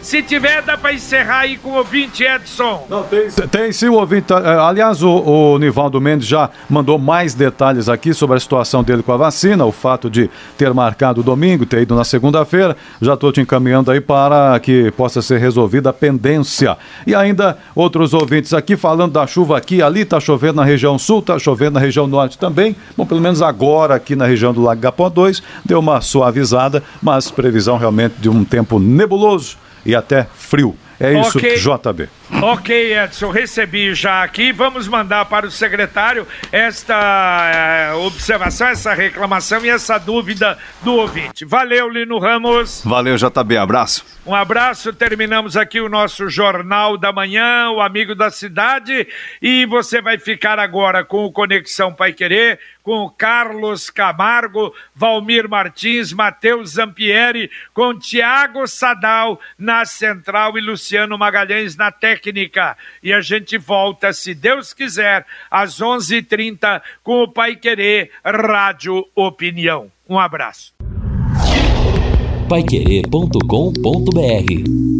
Se 0.01 0.23
tiver, 0.23 0.61
dá 0.61 0.77
para 0.77 0.93
encerrar 0.93 1.39
aí 1.39 1.57
com 1.57 1.69
o 1.69 1.75
ouvinte, 1.75 2.23
Edson. 2.23 2.87
Não, 2.89 3.03
tem, 3.03 3.29
tem 3.29 3.71
sim 3.71 3.89
o 3.89 3.93
ouvinte. 3.93 4.33
Aliás, 4.33 5.03
o, 5.03 5.09
o 5.09 5.59
Nivaldo 5.59 5.99
Mendes 5.99 6.27
já 6.27 6.49
mandou 6.69 6.97
mais 6.97 7.33
detalhes 7.33 7.89
aqui 7.89 8.13
sobre 8.13 8.37
a 8.37 8.39
situação 8.39 8.83
dele 8.83 9.03
com 9.03 9.11
a 9.11 9.17
vacina, 9.17 9.65
o 9.65 9.71
fato 9.71 10.09
de 10.09 10.29
ter 10.57 10.73
marcado 10.73 11.21
domingo, 11.21 11.65
ter 11.65 11.81
ido 11.81 11.93
na 11.93 12.03
segunda-feira. 12.03 12.75
Já 13.01 13.13
estou 13.13 13.31
te 13.31 13.41
encaminhando 13.41 13.91
aí 13.91 13.99
para 13.99 14.59
que 14.59 14.91
possa 14.91 15.21
ser 15.21 15.39
resolvida 15.39 15.89
a 15.89 15.93
pendência. 15.93 16.77
E 17.05 17.13
ainda 17.13 17.57
outros 17.75 18.13
ouvintes 18.13 18.53
aqui 18.53 18.77
falando 18.77 19.11
da 19.11 19.27
chuva 19.27 19.57
aqui, 19.57 19.81
ali 19.81 20.01
está 20.01 20.19
chovendo 20.19 20.55
na 20.55 20.63
região 20.63 20.97
sul, 20.97 21.19
está 21.19 21.37
chovendo 21.37 21.73
na 21.73 21.79
região 21.79 22.07
norte 22.07 22.37
também. 22.37 22.75
Bom, 22.95 23.05
pelo 23.05 23.21
menos 23.21 23.41
agora 23.41 23.95
aqui 23.95 24.15
na 24.15 24.25
região 24.25 24.53
do 24.53 24.61
Lago 24.61 24.81
Gapó 24.81 25.09
2 25.09 25.43
deu 25.65 25.79
uma 25.79 26.01
suavizada, 26.01 26.81
mas 27.01 27.29
previsão 27.29 27.77
realmente 27.77 28.15
de 28.19 28.29
um 28.29 28.43
tempo 28.47 28.79
nebuloso 28.79 29.57
e 29.85 29.95
até 29.95 30.27
frio. 30.35 30.75
É 30.99 31.19
isso, 31.19 31.37
Ok. 31.37 31.55
JB. 31.57 32.09
Ok, 32.29 32.93
Edson, 32.93 33.31
recebi 33.31 33.95
já 33.95 34.21
aqui. 34.21 34.51
Vamos 34.51 34.85
mandar 34.87 35.25
para 35.25 35.47
o 35.47 35.51
secretário 35.51 36.27
esta 36.51 37.51
eh, 37.53 37.93
observação, 37.93 38.67
essa 38.67 38.93
reclamação 38.93 39.65
e 39.65 39.69
essa 39.69 39.97
dúvida 39.97 40.57
do 40.83 40.93
ouvinte. 40.95 41.45
Valeu, 41.45 41.89
Lino 41.89 42.19
Ramos. 42.19 42.83
Valeu, 42.85 43.15
JB. 43.15 43.57
Abraço. 43.57 44.05
Um 44.25 44.35
abraço. 44.35 44.91
Terminamos 44.91 45.55
aqui 45.55 45.79
o 45.79 45.87
nosso 45.87 46.29
Jornal 46.29 46.97
da 46.97 47.13
Manhã, 47.13 47.69
o 47.71 47.79
Amigo 47.79 48.13
da 48.13 48.29
Cidade. 48.29 49.07
E 49.41 49.65
você 49.65 50.01
vai 50.01 50.17
ficar 50.17 50.59
agora 50.59 51.05
com 51.05 51.23
o 51.23 51.31
Conexão 51.31 51.93
Pai 51.93 52.11
Querer, 52.11 52.59
com 52.83 53.09
Carlos 53.09 53.89
Camargo, 53.89 54.73
Valmir 54.93 55.49
Martins, 55.49 56.11
Matheus 56.11 56.71
Zampieri, 56.71 57.49
com 57.73 57.97
Tiago 57.97 58.67
Sadal 58.67 59.39
na 59.57 59.85
central 59.85 60.57
e 60.57 60.61
Luciano 60.61 61.17
Magalhães 61.17 61.75
na 61.77 61.89
técnica. 61.89 62.16
E 63.01 63.13
a 63.13 63.21
gente 63.21 63.57
volta, 63.57 64.13
se 64.13 64.33
Deus 64.33 64.73
quiser, 64.73 65.25
às 65.49 65.79
11:30 65.79 66.17
h 66.17 66.27
30 66.27 66.83
com 67.03 67.23
o 67.23 67.27
Pai 67.27 67.55
Querer 67.55 68.11
Rádio 68.23 69.07
Opinião. 69.15 69.91
Um 70.07 70.19
abraço. 70.19 70.73
Paiquerê.com.br 72.47 74.96